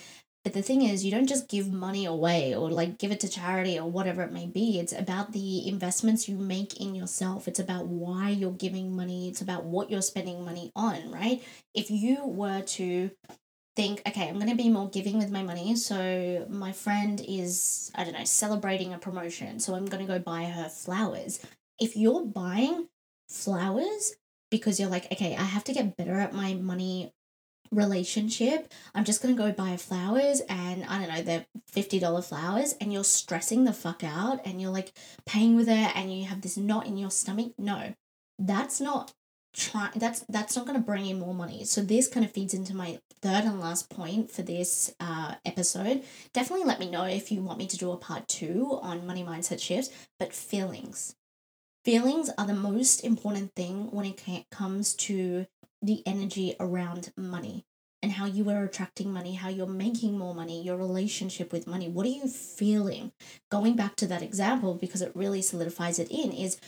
but 0.43 0.55
the 0.55 0.63
thing 0.63 0.83
is, 0.83 1.05
you 1.05 1.11
don't 1.11 1.29
just 1.29 1.49
give 1.49 1.71
money 1.71 2.07
away 2.07 2.55
or 2.55 2.71
like 2.71 2.99
give 2.99 3.13
it 3.13 3.21
to 3.21 3.29
charity 3.29 3.79
or 3.79 3.91
whatever 3.91 4.23
it 4.23 4.33
may 4.33 4.47
be. 4.47 4.79
It's 4.79 4.93
about 4.93 5.33
the 5.33 5.69
investments 5.69 6.29
you 6.29 6.39
make 6.39 6.81
in 6.81 6.95
yourself. 6.95 7.47
It's 7.47 7.61
about 7.61 7.87
why 7.87 8.31
you're 8.31 8.51
giving 8.53 8.97
money. 8.97 9.29
It's 9.29 9.43
about 9.43 9.65
what 9.65 9.91
you're 9.91 10.01
spending 10.01 10.45
money 10.45 10.73
on, 10.75 11.11
right? 11.11 11.43
If 11.75 11.91
you 11.91 12.27
were 12.27 12.63
to 12.63 13.11
think, 13.77 14.03
okay, 14.07 14.29
I'm 14.29 14.37
going 14.37 14.49
to 14.49 14.57
be 14.57 14.71
more 14.71 14.89
giving 14.89 15.19
with 15.19 15.31
my 15.31 15.43
money. 15.43 15.77
So 15.77 16.47
my 16.49 16.73
friend 16.73 17.23
is, 17.27 17.93
I 17.95 18.05
don't 18.05 18.15
know, 18.15 18.25
celebrating 18.25 18.95
a 18.95 18.99
promotion. 18.99 19.61
So 19.61 19.75
I'm 19.75 19.87
going 19.87 20.07
to 20.07 20.13
go 20.13 20.19
buy 20.19 20.45
her 20.45 20.71
flowers. 20.71 21.45
If 21.79 21.97
you're 21.97 22.25
buying 22.25 22.89
flowers 23.29 24.17
because 24.51 24.81
you're 24.81 24.89
like, 24.89 25.13
okay, 25.13 25.37
I 25.37 25.45
have 25.45 25.65
to 25.65 25.73
get 25.73 25.97
better 25.97 26.19
at 26.19 26.33
my 26.33 26.55
money 26.55 27.13
relationship, 27.71 28.73
I'm 28.95 29.05
just 29.05 29.23
gonna 29.23 29.35
go 29.35 29.53
buy 29.53 29.77
flowers 29.77 30.41
and 30.49 30.85
I 30.85 30.99
don't 30.99 31.09
know, 31.09 31.23
they're 31.23 31.47
$50 31.73 32.25
flowers 32.25 32.75
and 32.81 32.93
you're 32.93 33.05
stressing 33.05 33.65
the 33.65 33.73
fuck 33.73 34.03
out 34.05 34.41
and 34.45 34.61
you're 34.61 34.71
like 34.71 34.93
paying 35.27 35.57
with 35.57 35.69
it 35.69 35.97
and 35.97 36.13
you 36.13 36.27
have 36.27 36.41
this 36.41 36.57
knot 36.57 36.87
in 36.87 36.97
your 36.97 37.11
stomach. 37.11 37.53
No, 37.59 37.95
that's 38.39 38.81
not 38.81 39.13
try 39.53 39.91
that's 39.97 40.21
that's 40.29 40.57
not 40.57 40.67
going 40.67 40.79
to 40.79 40.85
bring 40.85 41.07
in 41.07 41.19
more 41.19 41.35
money. 41.35 41.65
So 41.65 41.81
this 41.81 42.09
kind 42.09 42.25
of 42.25 42.33
feeds 42.33 42.55
into 42.55 42.75
my 42.75 43.01
third 43.21 43.45
and 43.45 43.61
last 43.61 43.91
point 43.91 44.31
for 44.31 44.43
this 44.43 44.95
uh 45.01 45.35
episode. 45.45 46.03
Definitely 46.33 46.67
let 46.67 46.81
me 46.81 46.91
know 46.91 47.05
if 47.05 47.33
you 47.33 47.43
want 47.43 47.59
me 47.59 47.67
to 47.67 47.77
do 47.77 47.91
a 47.91 47.97
part 47.97 48.29
two 48.29 48.79
on 48.83 49.07
money 49.07 49.25
mindset 49.25 49.61
shifts 49.61 49.91
but 50.19 50.33
feelings. 50.33 51.17
Feelings 51.85 52.31
are 52.37 52.47
the 52.47 52.55
most 52.55 53.05
important 53.05 53.55
thing 53.55 53.91
when 53.91 54.05
it 54.05 54.51
comes 54.51 54.95
to 54.95 55.47
the 55.83 56.03
energy 56.07 56.55
around 56.61 57.13
money 57.17 57.65
and 58.03 58.13
how 58.13 58.27
you 58.27 58.49
are 58.49 58.65
attracting 58.65 59.13
money, 59.13 59.35
how 59.35 59.49
you're 59.49 59.67
making 59.67 60.17
more 60.17 60.35
money, 60.35 60.63
your 60.63 60.77
relationship 60.77 61.53
with 61.53 61.67
money. 61.67 61.89
What 61.89 62.07
are 62.07 62.11
you 62.11 62.29
feeling? 62.29 63.13
Going 63.51 63.77
back 63.77 63.97
to 63.97 64.07
that 64.07 64.23
example, 64.23 64.75
because 64.75 65.03
it 65.03 65.13
really 65.15 65.43
solidifies 65.43 65.99
it 65.99 66.11
in, 66.11 66.33
is 66.33 66.59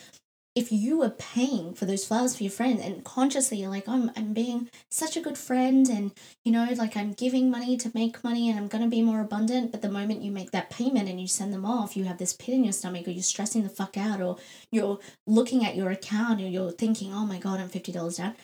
if 0.54 0.70
you 0.70 1.02
are 1.02 1.10
paying 1.10 1.72
for 1.72 1.86
those 1.86 2.04
flowers 2.04 2.36
for 2.36 2.42
your 2.42 2.52
friend 2.52 2.78
and 2.78 3.02
consciously 3.04 3.56
you're 3.56 3.70
like, 3.70 3.88
I'm, 3.88 4.10
I'm 4.14 4.34
being 4.34 4.68
such 4.90 5.16
a 5.16 5.22
good 5.22 5.38
friend 5.38 5.88
and, 5.88 6.12
you 6.44 6.52
know, 6.52 6.68
like 6.76 6.94
I'm 6.94 7.12
giving 7.12 7.50
money 7.50 7.78
to 7.78 7.90
make 7.94 8.22
money 8.22 8.50
and 8.50 8.58
I'm 8.58 8.68
going 8.68 8.84
to 8.84 8.90
be 8.90 9.00
more 9.00 9.22
abundant. 9.22 9.72
But 9.72 9.80
the 9.80 9.88
moment 9.88 10.20
you 10.20 10.30
make 10.30 10.50
that 10.50 10.68
payment 10.68 11.08
and 11.08 11.18
you 11.18 11.26
send 11.26 11.54
them 11.54 11.64
off, 11.64 11.96
you 11.96 12.04
have 12.04 12.18
this 12.18 12.34
pit 12.34 12.54
in 12.54 12.64
your 12.64 12.74
stomach 12.74 13.08
or 13.08 13.12
you're 13.12 13.22
stressing 13.22 13.62
the 13.62 13.70
fuck 13.70 13.96
out 13.96 14.20
or 14.20 14.36
you're 14.70 14.98
looking 15.26 15.64
at 15.64 15.74
your 15.74 15.90
account 15.90 16.42
or 16.42 16.46
you're 16.46 16.70
thinking, 16.70 17.14
oh 17.14 17.24
my 17.24 17.38
God, 17.38 17.58
I'm 17.58 17.70
$50 17.70 18.18
down 18.18 18.34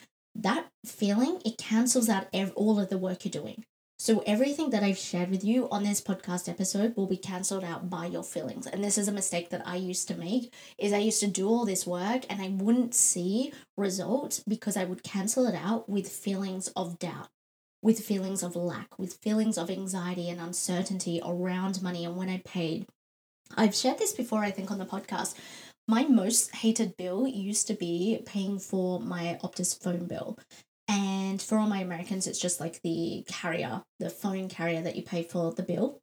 that 0.43 0.67
feeling 0.85 1.41
it 1.45 1.57
cancels 1.57 2.09
out 2.09 2.27
ev- 2.33 2.53
all 2.55 2.79
of 2.79 2.89
the 2.89 2.97
work 2.97 3.25
you're 3.25 3.31
doing. 3.31 3.65
So 4.01 4.23
everything 4.25 4.69
that 4.69 4.81
i've 4.81 4.97
shared 4.97 5.29
with 5.29 5.43
you 5.43 5.67
on 5.69 5.83
this 5.83 5.99
podcast 5.99 6.47
episode 6.47 6.95
will 6.95 7.05
be 7.05 7.17
cancelled 7.17 7.65
out 7.65 7.89
by 7.89 8.05
your 8.05 8.23
feelings. 8.23 8.65
And 8.65 8.81
this 8.81 8.97
is 8.97 9.09
a 9.09 9.11
mistake 9.11 9.49
that 9.49 9.67
i 9.67 9.75
used 9.75 10.07
to 10.07 10.15
make 10.15 10.53
is 10.77 10.93
i 10.93 10.97
used 10.99 11.19
to 11.19 11.27
do 11.27 11.47
all 11.49 11.65
this 11.65 11.85
work 11.85 12.23
and 12.29 12.41
i 12.41 12.47
wouldn't 12.47 12.95
see 12.95 13.51
results 13.77 14.41
because 14.47 14.77
i 14.77 14.85
would 14.85 15.03
cancel 15.03 15.45
it 15.47 15.55
out 15.55 15.89
with 15.89 16.07
feelings 16.09 16.69
of 16.77 16.97
doubt 16.97 17.27
with 17.81 17.99
feelings 17.99 18.41
of 18.41 18.55
lack 18.55 18.97
with 18.97 19.15
feelings 19.15 19.57
of 19.57 19.69
anxiety 19.69 20.29
and 20.29 20.39
uncertainty 20.39 21.21
around 21.25 21.81
money 21.81 22.05
and 22.05 22.15
when 22.15 22.29
i 22.29 22.41
paid. 22.45 22.85
I've 23.57 23.75
shared 23.75 23.97
this 23.97 24.13
before 24.13 24.39
i 24.39 24.51
think 24.51 24.71
on 24.71 24.77
the 24.77 24.85
podcast 24.85 25.35
my 25.89 26.03
most 26.03 26.55
hated 26.55 26.95
bill 26.97 27.27
used 27.27 27.65
to 27.65 27.73
be 27.73 28.21
paying 28.23 28.59
for 28.59 28.99
my 28.99 29.39
Optus 29.43 29.81
phone 29.81 30.05
bill. 30.05 30.37
And 30.87 31.41
for 31.41 31.57
all 31.57 31.67
my 31.67 31.79
Americans, 31.79 32.27
it's 32.27 32.39
just 32.39 32.59
like 32.59 32.79
the 32.83 33.25
carrier, 33.27 33.81
the 33.97 34.11
phone 34.11 34.49
carrier 34.49 34.83
that 34.83 34.95
you 34.95 35.01
pay 35.01 35.23
for 35.23 35.51
the 35.51 35.63
bill 35.63 35.99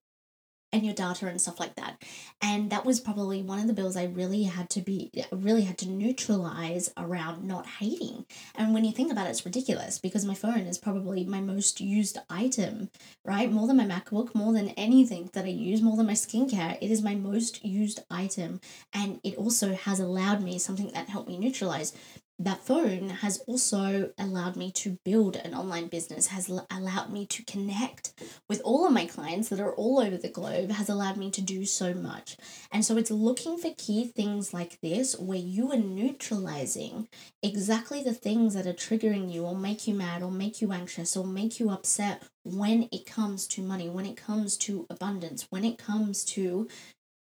and 0.73 0.85
your 0.85 0.95
data 0.95 1.27
and 1.27 1.41
stuff 1.41 1.61
like 1.61 1.75
that. 1.77 2.03
And 2.43 2.71
that 2.71 2.85
was 2.85 3.01
probably 3.01 3.43
one 3.43 3.59
of 3.59 3.67
the 3.67 3.73
bills 3.73 3.97
I 3.97 4.05
really 4.05 4.45
had 4.45 4.69
to 4.71 4.81
be 4.81 5.11
really 5.33 5.63
had 5.63 5.79
to 5.79 5.89
neutralize 5.89 6.93
around 6.97 7.45
not 7.45 7.67
hating. 7.67 8.27
And 8.55 8.75
when 8.75 8.85
you 8.85 8.93
think 8.93 9.11
about 9.13 9.27
it, 9.27 9.31
it's 9.31 9.47
ridiculous 9.47 9.99
because 9.99 10.25
my 10.25 10.35
phone 10.35 10.61
is 10.61 10.79
probably 10.79 11.25
my 11.25 11.41
most 11.41 11.81
used 11.81 12.19
item, 12.29 12.91
right? 13.25 13.51
More 13.51 13.67
than 13.67 13.77
my 13.77 13.87
MacBook, 13.87 14.35
more 14.35 14.53
than 14.53 14.71
anything 14.71 15.31
that 15.33 15.45
I 15.45 15.49
use, 15.49 15.83
more 15.83 15.97
than 15.97 16.07
my 16.07 16.13
skincare. 16.13 16.79
It 16.81 16.91
is 16.91 17.03
my 17.03 17.15
most 17.15 17.65
used 17.65 18.01
item. 18.11 18.61
And 18.93 19.21
it 19.25 19.37
also 19.37 19.75
has 19.75 20.01
allowed 20.01 20.43
me 20.43 20.59
something 20.59 20.91
that 20.93 21.09
helped 21.09 21.29
me 21.29 21.39
neutralize 21.39 21.93
that 22.38 22.64
phone 22.64 23.09
has 23.09 23.38
also 23.46 24.11
allowed 24.18 24.57
me 24.57 24.70
to 24.70 24.99
build 25.05 25.37
an 25.37 25.55
online 25.55 25.88
business 25.88 26.27
has 26.29 26.51
l- 26.51 26.66
allowed 26.70 27.11
me 27.11 27.25
to 27.27 27.42
connect 27.44 28.12
with 28.49 28.61
all 28.62 28.87
of 28.87 28.92
my 28.92 29.07
clients 29.07 29.49
that 29.49 29.61
are 29.61 29.75
all 29.75 30.01
over 30.01 30.18
the 30.18 30.29
globe 30.29 30.70
has 30.70 30.88
allowed 30.88 31.16
me 31.16 31.31
to 31.31 31.40
do 31.40 31.64
so 31.64 31.94
much. 31.94 32.37
And 32.70 32.85
so 32.85 32.99
it's 32.99 33.11
looking 33.11 33.57
for 33.57 33.72
key 33.79 34.07
things 34.07 34.53
like 34.53 34.79
this 34.83 35.18
where 35.18 35.38
you 35.38 35.72
are 35.72 35.79
neutralizing 35.79 37.09
exactly 37.42 38.03
the 38.03 38.14
things 38.14 38.53
that 38.55 38.66
are 38.66 38.75
triggering 38.75 39.33
you 39.33 39.44
or 39.44 39.57
make 39.57 39.88
you 39.88 39.94
mad 39.94 40.22
or 40.22 40.31
make 40.31 40.61
you 40.61 40.72
anxious 40.72 41.16
or 41.16 41.27
make 41.27 41.59
you 41.59 41.70
upset 41.70 42.22
when 42.44 42.88
it 42.92 43.07
comes 43.07 43.46
to 43.46 43.62
money 43.62 43.88
when 43.88 44.07
it 44.07 44.16
comes 44.16 44.57
to 44.57 44.87
abundance 44.88 45.46
when 45.51 45.64
it 45.64 45.79
comes 45.79 46.25
to 46.25 46.68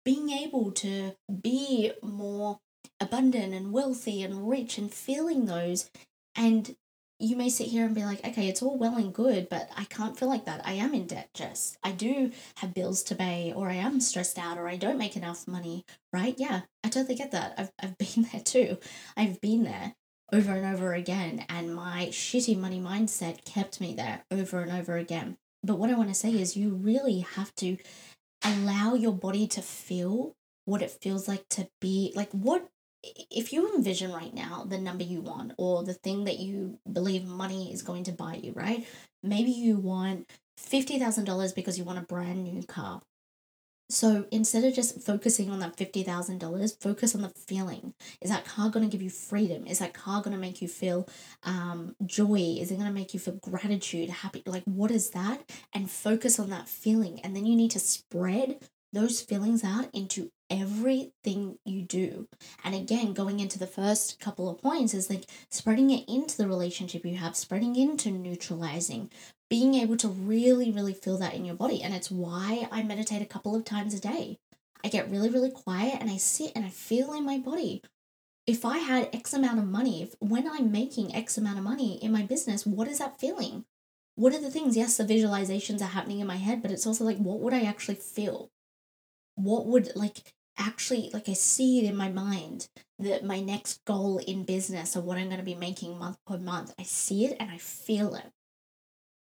being 0.03 0.29
able 0.29 0.71
to 0.71 1.15
be 1.41 1.91
more 2.03 2.59
abundant 2.99 3.53
and 3.53 3.71
wealthy 3.71 4.23
and 4.23 4.49
rich 4.49 4.77
and 4.77 4.93
feeling 4.93 5.45
those. 5.45 5.89
And 6.35 6.75
you 7.19 7.35
may 7.35 7.49
sit 7.49 7.67
here 7.67 7.85
and 7.85 7.95
be 7.95 8.03
like, 8.03 8.25
okay, 8.27 8.49
it's 8.49 8.61
all 8.61 8.77
well 8.77 8.97
and 8.97 9.13
good, 9.13 9.47
but 9.49 9.69
I 9.75 9.85
can't 9.85 10.17
feel 10.17 10.27
like 10.27 10.45
that. 10.45 10.61
I 10.65 10.73
am 10.73 10.93
in 10.93 11.07
debt, 11.07 11.29
Jess. 11.33 11.77
I 11.81 11.91
do 11.91 12.31
have 12.57 12.73
bills 12.73 13.03
to 13.03 13.15
pay, 13.15 13.53
or 13.55 13.69
I 13.69 13.75
am 13.75 14.01
stressed 14.01 14.37
out, 14.37 14.57
or 14.57 14.67
I 14.67 14.75
don't 14.75 14.97
make 14.97 15.15
enough 15.15 15.47
money, 15.47 15.85
right? 16.11 16.35
Yeah, 16.37 16.61
I 16.83 16.89
totally 16.89 17.15
get 17.15 17.31
that. 17.31 17.53
I've, 17.57 17.71
I've 17.81 17.97
been 18.15 18.27
there 18.31 18.41
too. 18.41 18.77
I've 19.15 19.39
been 19.39 19.63
there 19.63 19.95
over 20.33 20.51
and 20.53 20.65
over 20.75 20.93
again, 20.93 21.45
and 21.47 21.73
my 21.73 22.07
shitty 22.11 22.57
money 22.57 22.81
mindset 22.81 23.45
kept 23.45 23.79
me 23.79 23.93
there 23.93 24.25
over 24.29 24.59
and 24.61 24.71
over 24.71 24.97
again. 24.97 25.37
But 25.63 25.77
what 25.77 25.89
I 25.89 25.95
want 25.95 26.09
to 26.09 26.15
say 26.15 26.31
is, 26.31 26.57
you 26.57 26.69
really 26.69 27.19
have 27.19 27.55
to 27.55 27.77
allow 28.43 28.93
your 28.93 29.13
body 29.13 29.47
to 29.47 29.61
feel 29.61 30.35
what 30.65 30.81
it 30.81 30.91
feels 30.91 31.27
like 31.27 31.47
to 31.49 31.67
be 31.79 32.11
like 32.15 32.31
what 32.31 32.67
if 33.29 33.53
you 33.53 33.73
envision 33.75 34.11
right 34.11 34.33
now 34.33 34.65
the 34.67 34.77
number 34.77 35.03
you 35.03 35.21
want 35.21 35.53
or 35.57 35.83
the 35.83 35.93
thing 35.93 36.23
that 36.25 36.39
you 36.39 36.79
believe 36.91 37.25
money 37.25 37.71
is 37.71 37.81
going 37.81 38.03
to 38.05 38.11
buy 38.11 38.39
you, 38.41 38.53
right? 38.53 38.85
Maybe 39.23 39.51
you 39.51 39.77
want 39.77 40.29
$50,000 40.59 41.55
because 41.55 41.77
you 41.77 41.83
want 41.83 41.99
a 41.99 42.03
brand 42.03 42.43
new 42.43 42.63
car. 42.63 43.01
So 43.89 44.25
instead 44.31 44.63
of 44.63 44.73
just 44.73 45.01
focusing 45.01 45.51
on 45.51 45.59
that 45.59 45.77
$50,000, 45.77 46.81
focus 46.81 47.13
on 47.13 47.21
the 47.21 47.29
feeling. 47.29 47.93
Is 48.19 48.31
that 48.31 48.45
car 48.45 48.69
going 48.69 48.83
to 48.83 48.91
give 48.91 49.03
you 49.03 49.11
freedom? 49.11 49.67
Is 49.67 49.77
that 49.77 49.93
car 49.93 50.23
going 50.23 50.35
to 50.35 50.41
make 50.41 50.59
you 50.61 50.67
feel 50.67 51.07
um, 51.43 51.95
joy? 52.03 52.57
Is 52.59 52.71
it 52.71 52.75
going 52.75 52.87
to 52.87 52.93
make 52.93 53.13
you 53.13 53.19
feel 53.19 53.35
gratitude, 53.35 54.09
happy? 54.09 54.41
Like, 54.47 54.63
what 54.63 54.89
is 54.89 55.11
that? 55.11 55.47
And 55.71 55.89
focus 55.91 56.39
on 56.39 56.49
that 56.49 56.67
feeling. 56.67 57.19
And 57.21 57.35
then 57.35 57.45
you 57.45 57.55
need 57.55 57.71
to 57.71 57.79
spread 57.79 58.67
those 58.91 59.21
feelings 59.21 59.63
out 59.63 59.89
into 59.93 60.31
everything 60.49 61.57
you 61.65 61.81
do. 61.81 62.27
And 62.63 62.75
again, 62.75 63.13
going 63.13 63.39
into 63.39 63.59
the 63.59 63.67
first 63.67 64.19
couple 64.19 64.49
of 64.49 64.61
points 64.61 64.93
is 64.93 65.09
like 65.09 65.25
spreading 65.49 65.89
it 65.89 66.07
into 66.07 66.37
the 66.37 66.47
relationship 66.47 67.05
you 67.05 67.17
have, 67.17 67.35
spreading 67.35 67.75
into 67.75 68.11
neutralizing, 68.11 69.11
being 69.49 69.75
able 69.75 69.97
to 69.97 70.07
really, 70.07 70.71
really 70.71 70.93
feel 70.93 71.17
that 71.17 71.33
in 71.33 71.45
your 71.45 71.55
body. 71.55 71.81
And 71.81 71.93
it's 71.93 72.11
why 72.11 72.67
I 72.71 72.83
meditate 72.83 73.21
a 73.21 73.25
couple 73.25 73.55
of 73.55 73.65
times 73.65 73.93
a 73.93 73.99
day. 73.99 74.37
I 74.83 74.87
get 74.87 75.09
really, 75.09 75.29
really 75.29 75.51
quiet 75.51 75.97
and 75.99 76.09
I 76.09 76.17
sit 76.17 76.51
and 76.55 76.63
I 76.63 76.69
feel 76.69 77.13
in 77.13 77.25
my 77.25 77.39
body. 77.39 77.81
If 78.45 78.63
I 78.63 78.77
had 78.77 79.09
X 79.11 79.33
amount 79.33 79.57
of 79.57 79.65
money, 79.65 80.03
if 80.03 80.15
when 80.19 80.47
I'm 80.47 80.71
making 80.71 81.15
X 81.15 81.37
amount 81.37 81.57
of 81.57 81.63
money 81.63 81.97
in 82.03 82.11
my 82.11 82.21
business, 82.21 82.65
what 82.65 82.87
is 82.87 82.99
that 82.99 83.19
feeling? 83.19 83.65
What 84.15 84.33
are 84.33 84.39
the 84.39 84.51
things? 84.51 84.77
Yes, 84.77 84.97
the 84.97 85.03
visualizations 85.03 85.81
are 85.81 85.85
happening 85.85 86.19
in 86.19 86.27
my 86.27 86.37
head, 86.37 86.61
but 86.61 86.71
it's 86.71 86.85
also 86.85 87.03
like, 87.03 87.17
what 87.17 87.39
would 87.39 87.53
I 87.53 87.63
actually 87.63 87.95
feel? 87.95 88.51
What 89.35 89.65
would 89.65 89.95
like 89.95 90.33
actually 90.57 91.09
like 91.13 91.27
I 91.27 91.33
see 91.33 91.79
it 91.79 91.89
in 91.89 91.97
my 91.97 92.09
mind 92.09 92.69
that 92.99 93.25
my 93.25 93.41
next 93.41 93.83
goal 93.85 94.19
in 94.19 94.45
business 94.45 94.95
or 94.95 95.01
what 95.01 95.17
I'm 95.17 95.27
going 95.27 95.37
to 95.37 95.43
be 95.43 95.55
making 95.55 95.99
month 95.99 96.17
per 96.25 96.37
month. 96.37 96.73
I 96.79 96.83
see 96.83 97.25
it 97.25 97.37
and 97.39 97.51
I 97.51 97.57
feel 97.57 98.15
it. 98.15 98.31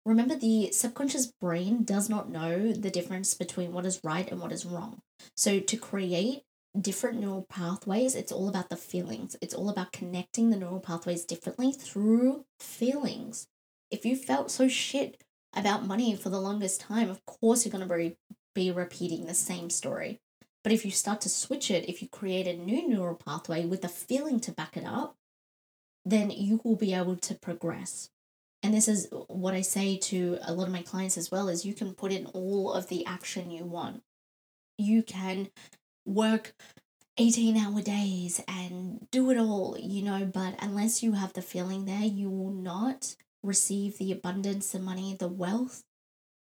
Remember, 0.05 0.35
the 0.35 0.71
subconscious 0.71 1.31
brain 1.41 1.83
does 1.83 2.09
not 2.09 2.29
know 2.29 2.71
the 2.71 2.91
difference 2.91 3.33
between 3.33 3.71
what 3.71 3.87
is 3.87 4.01
right 4.03 4.29
and 4.29 4.39
what 4.39 4.51
is 4.51 4.65
wrong. 4.65 5.01
So, 5.35 5.59
to 5.59 5.77
create 5.77 6.43
different 6.79 7.19
neural 7.19 7.47
pathways, 7.49 8.13
it's 8.13 8.31
all 8.31 8.47
about 8.47 8.69
the 8.69 8.77
feelings. 8.77 9.35
It's 9.41 9.55
all 9.55 9.67
about 9.67 9.91
connecting 9.91 10.51
the 10.51 10.57
neural 10.57 10.79
pathways 10.79 11.25
differently 11.25 11.71
through 11.71 12.45
feelings. 12.59 13.47
If 13.89 14.05
you 14.05 14.15
felt 14.15 14.51
so 14.51 14.67
shit 14.67 15.23
about 15.55 15.87
money 15.87 16.15
for 16.15 16.29
the 16.29 16.41
longest 16.41 16.81
time, 16.81 17.09
of 17.09 17.25
course 17.25 17.65
you're 17.65 17.71
going 17.71 17.87
to 17.87 17.95
be, 17.95 18.15
be 18.55 18.71
repeating 18.71 19.25
the 19.25 19.35
same 19.35 19.69
story. 19.69 20.19
But 20.63 20.73
if 20.73 20.83
you 20.83 20.89
start 20.89 21.21
to 21.21 21.29
switch 21.29 21.69
it, 21.69 21.87
if 21.87 22.01
you 22.01 22.07
create 22.07 22.47
a 22.47 22.57
new 22.57 22.87
neural 22.87 23.15
pathway 23.15 23.65
with 23.65 23.85
a 23.85 23.89
feeling 23.89 24.39
to 24.39 24.51
back 24.51 24.75
it 24.75 24.85
up, 24.85 25.15
then 26.03 26.31
you 26.31 26.59
will 26.63 26.75
be 26.75 26.95
able 26.95 27.17
to 27.17 27.35
progress 27.35 28.09
and 28.65 28.73
this 28.73 28.87
is 28.87 29.07
what 29.27 29.53
I 29.53 29.61
say 29.61 29.95
to 29.95 30.39
a 30.41 30.51
lot 30.51 30.65
of 30.65 30.73
my 30.73 30.81
clients 30.81 31.19
as 31.19 31.29
well 31.29 31.49
is 31.49 31.67
you 31.67 31.75
can 31.75 31.93
put 31.93 32.11
in 32.11 32.25
all 32.25 32.73
of 32.73 32.87
the 32.87 33.05
action 33.05 33.51
you 33.51 33.63
want. 33.63 34.01
You 34.79 35.03
can 35.03 35.49
work 36.03 36.55
18 37.19 37.57
hour 37.57 37.79
days 37.83 38.41
and 38.47 39.07
do 39.11 39.29
it 39.29 39.37
all, 39.37 39.77
you 39.79 40.01
know, 40.01 40.25
but 40.25 40.55
unless 40.59 41.03
you 41.03 41.11
have 41.11 41.33
the 41.33 41.43
feeling 41.43 41.85
there, 41.85 42.05
you 42.05 42.27
will 42.31 42.49
not 42.49 43.15
receive 43.43 43.99
the 43.99 44.11
abundance, 44.11 44.71
the 44.71 44.79
money, 44.79 45.15
the 45.17 45.27
wealth 45.27 45.83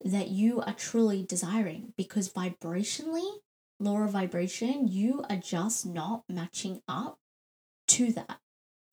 that 0.04 0.30
you 0.30 0.62
are 0.62 0.74
truly 0.74 1.24
desiring 1.24 1.94
because 1.98 2.30
vibrationally, 2.30 3.40
law 3.80 4.04
of 4.04 4.12
vibration, 4.12 4.88
you 4.88 5.24
are 5.30 5.38
just 5.38 5.86
not 5.86 6.24
matching 6.30 6.82
up 6.88 7.18
to 7.88 8.12
that. 8.14 8.40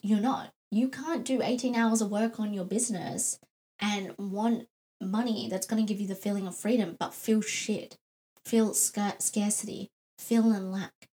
You're 0.03 0.21
not 0.21 0.53
you 0.71 0.89
can't 0.89 1.25
do 1.25 1.43
18 1.43 1.75
hours 1.75 2.01
of 2.01 2.11
work 2.11 2.41
on 2.41 2.53
your 2.53 2.65
business 2.65 3.39
and 3.81 4.15
want 4.19 4.69
money 5.01 5.49
that's 5.51 5.67
going 5.67 5.85
to 5.85 5.91
give 5.91 6.01
you 6.01 6.09
the 6.09 6.15
feeling 6.15 6.47
of 6.47 6.57
freedom, 6.57 6.97
but 6.99 7.15
feel 7.15 7.41
shit, 7.41 7.97
feel 8.45 8.75
scar- 8.75 9.17
scarcity, 9.19 9.91
feel 10.19 10.53
in 10.53 10.73
lack. 10.73 11.09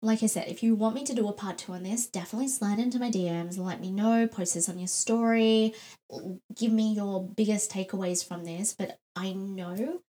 Like 0.00 0.22
I 0.22 0.26
said, 0.26 0.46
if 0.46 0.62
you 0.62 0.76
want 0.76 0.94
me 0.94 1.04
to 1.04 1.14
do 1.14 1.26
a 1.26 1.32
part 1.32 1.58
two 1.58 1.72
on 1.72 1.82
this, 1.82 2.06
definitely 2.06 2.46
slide 2.48 2.78
into 2.78 3.00
my 3.00 3.10
DMs 3.10 3.58
let 3.58 3.80
me 3.80 3.90
know. 3.90 4.28
Post 4.28 4.54
this 4.54 4.68
on 4.68 4.78
your 4.78 4.86
story. 4.86 5.74
Give 6.54 6.70
me 6.70 6.94
your 6.94 7.24
biggest 7.24 7.72
takeaways 7.72 8.26
from 8.26 8.44
this. 8.44 8.74
But 8.78 9.00
I 9.16 9.32
know 9.32 10.00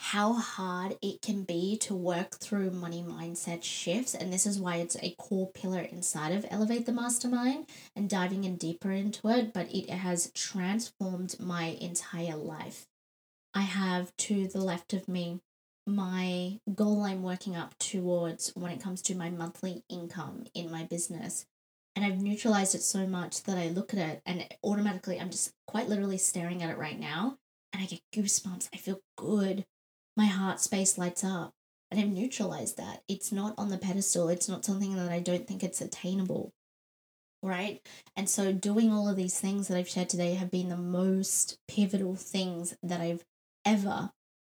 how 0.00 0.32
hard 0.34 0.98
it 1.00 1.22
can 1.22 1.44
be 1.44 1.78
to 1.78 1.94
work 1.94 2.38
through 2.40 2.70
money 2.70 3.02
mindset 3.02 3.62
shifts. 3.62 4.12
And 4.12 4.32
this 4.32 4.44
is 4.44 4.58
why 4.58 4.76
it's 4.76 4.96
a 5.00 5.14
core 5.18 5.52
pillar 5.52 5.80
inside 5.80 6.32
of 6.32 6.44
Elevate 6.50 6.86
the 6.86 6.92
Mastermind 6.92 7.66
and 7.94 8.10
diving 8.10 8.42
in 8.42 8.56
deeper 8.56 8.90
into 8.90 9.28
it. 9.28 9.52
But 9.52 9.72
it 9.72 9.88
has 9.88 10.32
transformed 10.32 11.36
my 11.38 11.76
entire 11.80 12.36
life. 12.36 12.86
I 13.54 13.62
have 13.62 14.14
to 14.16 14.48
the 14.48 14.60
left 14.60 14.92
of 14.92 15.06
me 15.06 15.40
my 15.86 16.58
goal 16.74 17.02
I'm 17.02 17.22
working 17.22 17.56
up 17.56 17.78
towards 17.78 18.50
when 18.56 18.72
it 18.72 18.82
comes 18.82 19.02
to 19.02 19.14
my 19.14 19.30
monthly 19.30 19.84
income 19.88 20.46
in 20.54 20.70
my 20.70 20.84
business. 20.84 21.46
And 21.94 22.04
I've 22.04 22.20
neutralized 22.20 22.74
it 22.74 22.82
so 22.82 23.06
much 23.06 23.44
that 23.44 23.56
I 23.56 23.68
look 23.68 23.94
at 23.94 24.00
it 24.00 24.22
and 24.26 24.46
automatically 24.62 25.18
I'm 25.18 25.30
just 25.30 25.52
quite 25.66 25.88
literally 25.88 26.18
staring 26.18 26.62
at 26.62 26.70
it 26.70 26.78
right 26.78 26.98
now 26.98 27.38
and 27.72 27.82
I 27.82 27.86
get 27.86 28.00
goosebumps. 28.14 28.68
I 28.74 28.76
feel 28.76 29.00
good 29.16 29.64
my 30.16 30.26
heart 30.26 30.60
space 30.60 30.96
lights 30.96 31.22
up. 31.22 31.52
And 31.90 32.00
I've 32.00 32.08
neutralized 32.08 32.78
that. 32.78 33.02
It's 33.06 33.30
not 33.30 33.54
on 33.56 33.68
the 33.68 33.78
pedestal. 33.78 34.28
It's 34.28 34.48
not 34.48 34.64
something 34.64 34.96
that 34.96 35.12
I 35.12 35.20
don't 35.20 35.46
think 35.46 35.62
it's 35.62 35.80
attainable. 35.80 36.52
Right? 37.42 37.80
And 38.16 38.28
so 38.28 38.50
doing 38.52 38.92
all 38.92 39.08
of 39.08 39.16
these 39.16 39.38
things 39.38 39.68
that 39.68 39.76
I've 39.76 39.88
shared 39.88 40.08
today 40.08 40.34
have 40.34 40.50
been 40.50 40.68
the 40.68 40.76
most 40.76 41.58
pivotal 41.68 42.16
things 42.16 42.76
that 42.82 43.00
I've 43.00 43.24
ever, 43.64 44.10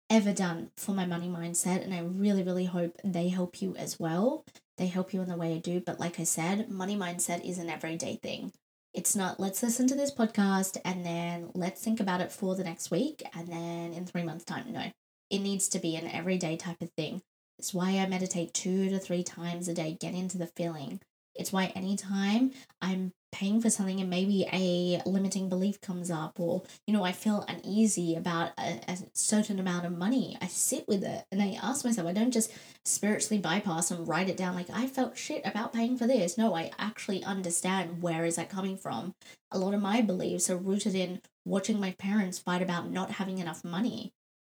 ever 0.10 0.34
done 0.34 0.72
for 0.78 0.94
my 0.94 1.06
money 1.06 1.28
mindset. 1.28 1.84
And 1.84 1.94
I 1.94 2.00
really, 2.00 2.44
really 2.44 2.66
hope 2.66 2.98
they 3.04 3.30
help 3.30 3.62
you 3.62 3.76
as 3.76 4.00
well. 4.00 4.46
They 4.78 4.88
help 4.88 5.14
you 5.14 5.22
in 5.22 5.30
the 5.30 5.38
way 5.38 5.54
I 5.54 5.58
do. 5.58 5.80
But 5.80 6.00
like 6.00 6.20
I 6.20 6.24
said, 6.24 6.70
money 6.70 6.96
mindset 6.96 7.44
is 7.44 7.58
an 7.58 7.70
everyday 7.70 8.16
thing. 8.16 8.54
It's 8.94 9.16
not 9.16 9.40
let's 9.40 9.62
listen 9.62 9.88
to 9.88 9.96
this 9.96 10.14
podcast 10.14 10.78
and 10.84 11.06
then 11.06 11.52
let's 11.54 11.82
think 11.84 12.00
about 12.00 12.22
it 12.22 12.32
for 12.32 12.56
the 12.56 12.64
next 12.64 12.90
week 12.90 13.22
and 13.36 13.48
then 13.48 13.94
in 13.94 14.06
three 14.06 14.24
months' 14.24 14.46
time. 14.46 14.72
No, 14.72 14.92
it 15.30 15.40
needs 15.40 15.68
to 15.70 15.80
be 15.80 15.96
an 15.96 16.08
everyday 16.08 16.58
type 16.58 16.82
of 16.82 16.92
thing. 16.92 17.22
It's 17.60 17.74
why 17.74 17.98
I 17.98 18.08
meditate 18.08 18.54
two 18.54 18.90
to 18.90 19.00
three 19.00 19.24
times 19.24 19.68
a 19.68 19.74
day, 19.74 19.98
get 20.00 20.14
into 20.14 20.38
the 20.38 20.48
feeling. 20.48 21.02
It's 21.38 21.52
why 21.52 21.66
anytime 21.76 22.52
I'm 22.82 23.14
paying 23.32 23.62
for 23.62 23.70
something 23.70 24.00
and 24.00 24.10
maybe 24.10 24.48
a 24.54 25.02
limiting 25.06 25.50
belief 25.50 25.82
comes 25.82 26.10
up 26.10 26.40
or, 26.40 26.64
you 26.86 26.94
know, 26.94 27.04
I 27.04 27.12
feel 27.12 27.46
uneasy 27.48 28.16
about 28.16 28.52
a, 28.58 28.80
a 28.88 28.98
certain 29.14 29.60
amount 29.60 29.86
of 29.86 29.98
money, 29.98 30.38
I 30.42 30.48
sit 30.48 30.88
with 30.88 31.04
it 31.04 31.26
and 31.32 31.42
I 31.42 31.58
ask 31.62 31.84
myself, 31.84 32.08
I 32.08 32.14
don't 32.14 32.32
just 32.32 32.52
spiritually 32.86 33.42
bypass 33.42 33.92
and 33.92 34.08
write 34.08 34.30
it 34.30 34.38
down 34.38 34.56
like 34.56 34.70
I 34.74 34.88
felt 34.88 35.18
shit 35.18 35.42
about 35.46 35.74
paying 35.74 35.98
for 35.98 36.08
this. 36.08 36.38
No, 36.38 36.56
I 36.56 36.72
actually 36.80 37.24
understand 37.24 38.02
where 38.02 38.26
is 38.26 38.38
that 38.38 38.50
coming 38.50 38.78
from. 38.78 39.14
A 39.52 39.58
lot 39.58 39.74
of 39.74 39.82
my 39.82 40.02
beliefs 40.02 40.50
are 40.50 40.58
rooted 40.58 40.96
in 40.96 41.22
watching 41.46 41.80
my 41.80 41.92
parents 42.00 42.40
fight 42.40 42.62
about 42.62 42.90
not 42.90 43.12
having 43.12 43.38
enough 43.38 43.64
money 43.64 44.14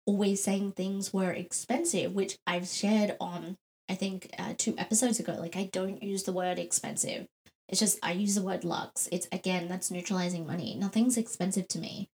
always 0.06 0.42
saying 0.42 0.72
things 0.72 1.12
were 1.12 1.30
expensive, 1.30 2.14
which 2.14 2.38
I've 2.46 2.66
shared 2.66 3.16
on, 3.20 3.56
I 3.90 3.94
think, 3.94 4.30
uh, 4.38 4.54
two 4.56 4.74
episodes 4.78 5.20
ago. 5.20 5.36
Like, 5.38 5.56
I 5.56 5.68
don't 5.72 6.02
use 6.02 6.22
the 6.22 6.32
word 6.32 6.58
expensive. 6.58 7.26
It's 7.68 7.80
just, 7.80 7.98
I 8.02 8.12
use 8.12 8.34
the 8.34 8.42
word 8.42 8.64
lux. 8.64 9.08
It's, 9.12 9.28
again, 9.32 9.68
that's 9.68 9.90
neutralizing 9.90 10.46
money. 10.46 10.76
Nothing's 10.78 11.16
expensive 11.16 11.68
to 11.68 11.78
me. 11.78 12.08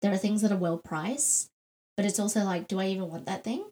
There 0.00 0.12
are 0.12 0.16
things 0.16 0.42
that 0.42 0.52
are 0.52 0.56
well 0.56 0.78
priced, 0.78 1.50
but 1.96 2.06
it's 2.06 2.20
also 2.20 2.44
like, 2.44 2.68
do 2.68 2.80
I 2.80 2.86
even 2.86 3.08
want 3.08 3.26
that 3.26 3.44
thing? 3.44 3.64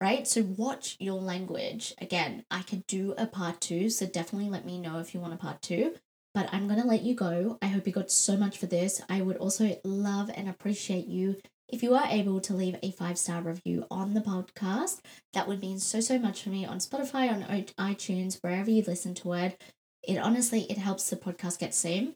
Right? 0.00 0.26
So, 0.26 0.42
watch 0.56 0.96
your 1.00 1.20
language. 1.20 1.94
Again, 2.00 2.44
I 2.50 2.62
could 2.62 2.86
do 2.86 3.14
a 3.18 3.26
part 3.26 3.60
two, 3.60 3.90
so 3.90 4.06
definitely 4.06 4.48
let 4.48 4.64
me 4.64 4.78
know 4.78 5.00
if 5.00 5.12
you 5.12 5.20
want 5.20 5.34
a 5.34 5.38
part 5.38 5.60
two 5.60 5.96
but 6.38 6.48
I'm 6.52 6.68
going 6.68 6.80
to 6.80 6.86
let 6.86 7.02
you 7.02 7.16
go. 7.16 7.58
I 7.60 7.66
hope 7.66 7.84
you 7.84 7.92
got 7.92 8.12
so 8.12 8.36
much 8.36 8.58
for 8.58 8.66
this. 8.66 9.02
I 9.08 9.22
would 9.22 9.38
also 9.38 9.76
love 9.82 10.30
and 10.32 10.48
appreciate 10.48 11.08
you 11.08 11.36
if 11.68 11.82
you 11.82 11.94
are 11.94 12.06
able 12.08 12.40
to 12.40 12.54
leave 12.54 12.76
a 12.82 12.90
five 12.92 13.18
star 13.18 13.42
review 13.42 13.86
on 13.90 14.14
the 14.14 14.20
podcast, 14.20 15.00
that 15.34 15.46
would 15.46 15.60
mean 15.60 15.78
so, 15.78 16.00
so 16.00 16.18
much 16.18 16.42
for 16.42 16.48
me 16.48 16.64
on 16.64 16.78
Spotify, 16.78 17.30
on 17.30 17.42
iTunes, 17.78 18.42
wherever 18.42 18.70
you 18.70 18.82
listen 18.86 19.14
to 19.14 19.34
it. 19.34 19.60
It 20.02 20.16
honestly, 20.16 20.62
it 20.70 20.78
helps 20.78 21.10
the 21.10 21.16
podcast 21.16 21.58
get 21.58 21.74
seen. 21.74 22.14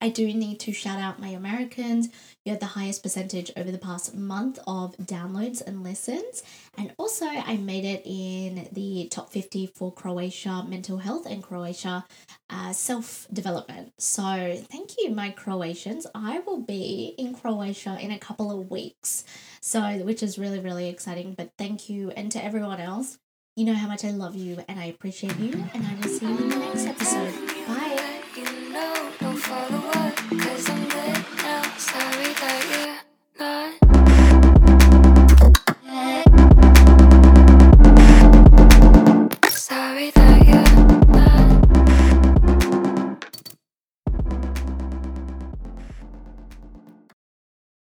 I 0.00 0.08
do 0.08 0.26
need 0.32 0.60
to 0.60 0.72
shout 0.72 0.98
out 0.98 1.20
my 1.20 1.28
Americans. 1.28 2.08
You 2.44 2.52
had 2.52 2.60
the 2.60 2.66
highest 2.66 3.02
percentage 3.02 3.50
over 3.56 3.70
the 3.70 3.78
past 3.78 4.14
month 4.14 4.58
of 4.66 4.96
downloads 4.98 5.60
and 5.66 5.82
listens. 5.82 6.42
And 6.76 6.92
also, 6.98 7.26
I 7.26 7.56
made 7.56 7.84
it 7.84 8.02
in 8.04 8.68
the 8.72 9.08
top 9.10 9.30
50 9.30 9.68
for 9.68 9.92
Croatia 9.92 10.64
mental 10.68 10.98
health 10.98 11.26
and 11.26 11.42
Croatia 11.42 12.04
uh, 12.50 12.72
self 12.72 13.26
development. 13.32 13.92
So, 13.98 14.22
thank 14.70 14.98
you, 14.98 15.10
my 15.10 15.30
Croatians. 15.30 16.06
I 16.14 16.40
will 16.40 16.60
be 16.60 17.14
in 17.18 17.34
Croatia 17.34 17.98
in 18.00 18.10
a 18.10 18.18
couple 18.18 18.50
of 18.50 18.70
weeks. 18.70 19.24
So, 19.60 19.80
which 20.04 20.22
is 20.22 20.38
really, 20.38 20.60
really 20.60 20.88
exciting. 20.88 21.34
But 21.34 21.50
thank 21.58 21.88
you. 21.88 22.10
And 22.10 22.30
to 22.32 22.44
everyone 22.44 22.80
else, 22.80 23.18
you 23.56 23.64
know 23.64 23.74
how 23.74 23.88
much 23.88 24.04
I 24.04 24.10
love 24.10 24.36
you 24.36 24.62
and 24.68 24.78
I 24.78 24.84
appreciate 24.84 25.38
you. 25.38 25.64
And 25.72 25.86
I 25.86 25.94
will 25.94 26.08
see 26.08 26.26
you 26.26 26.36
in 26.36 26.48
the 26.50 26.56
next 26.56 26.86
episode. 26.86 27.45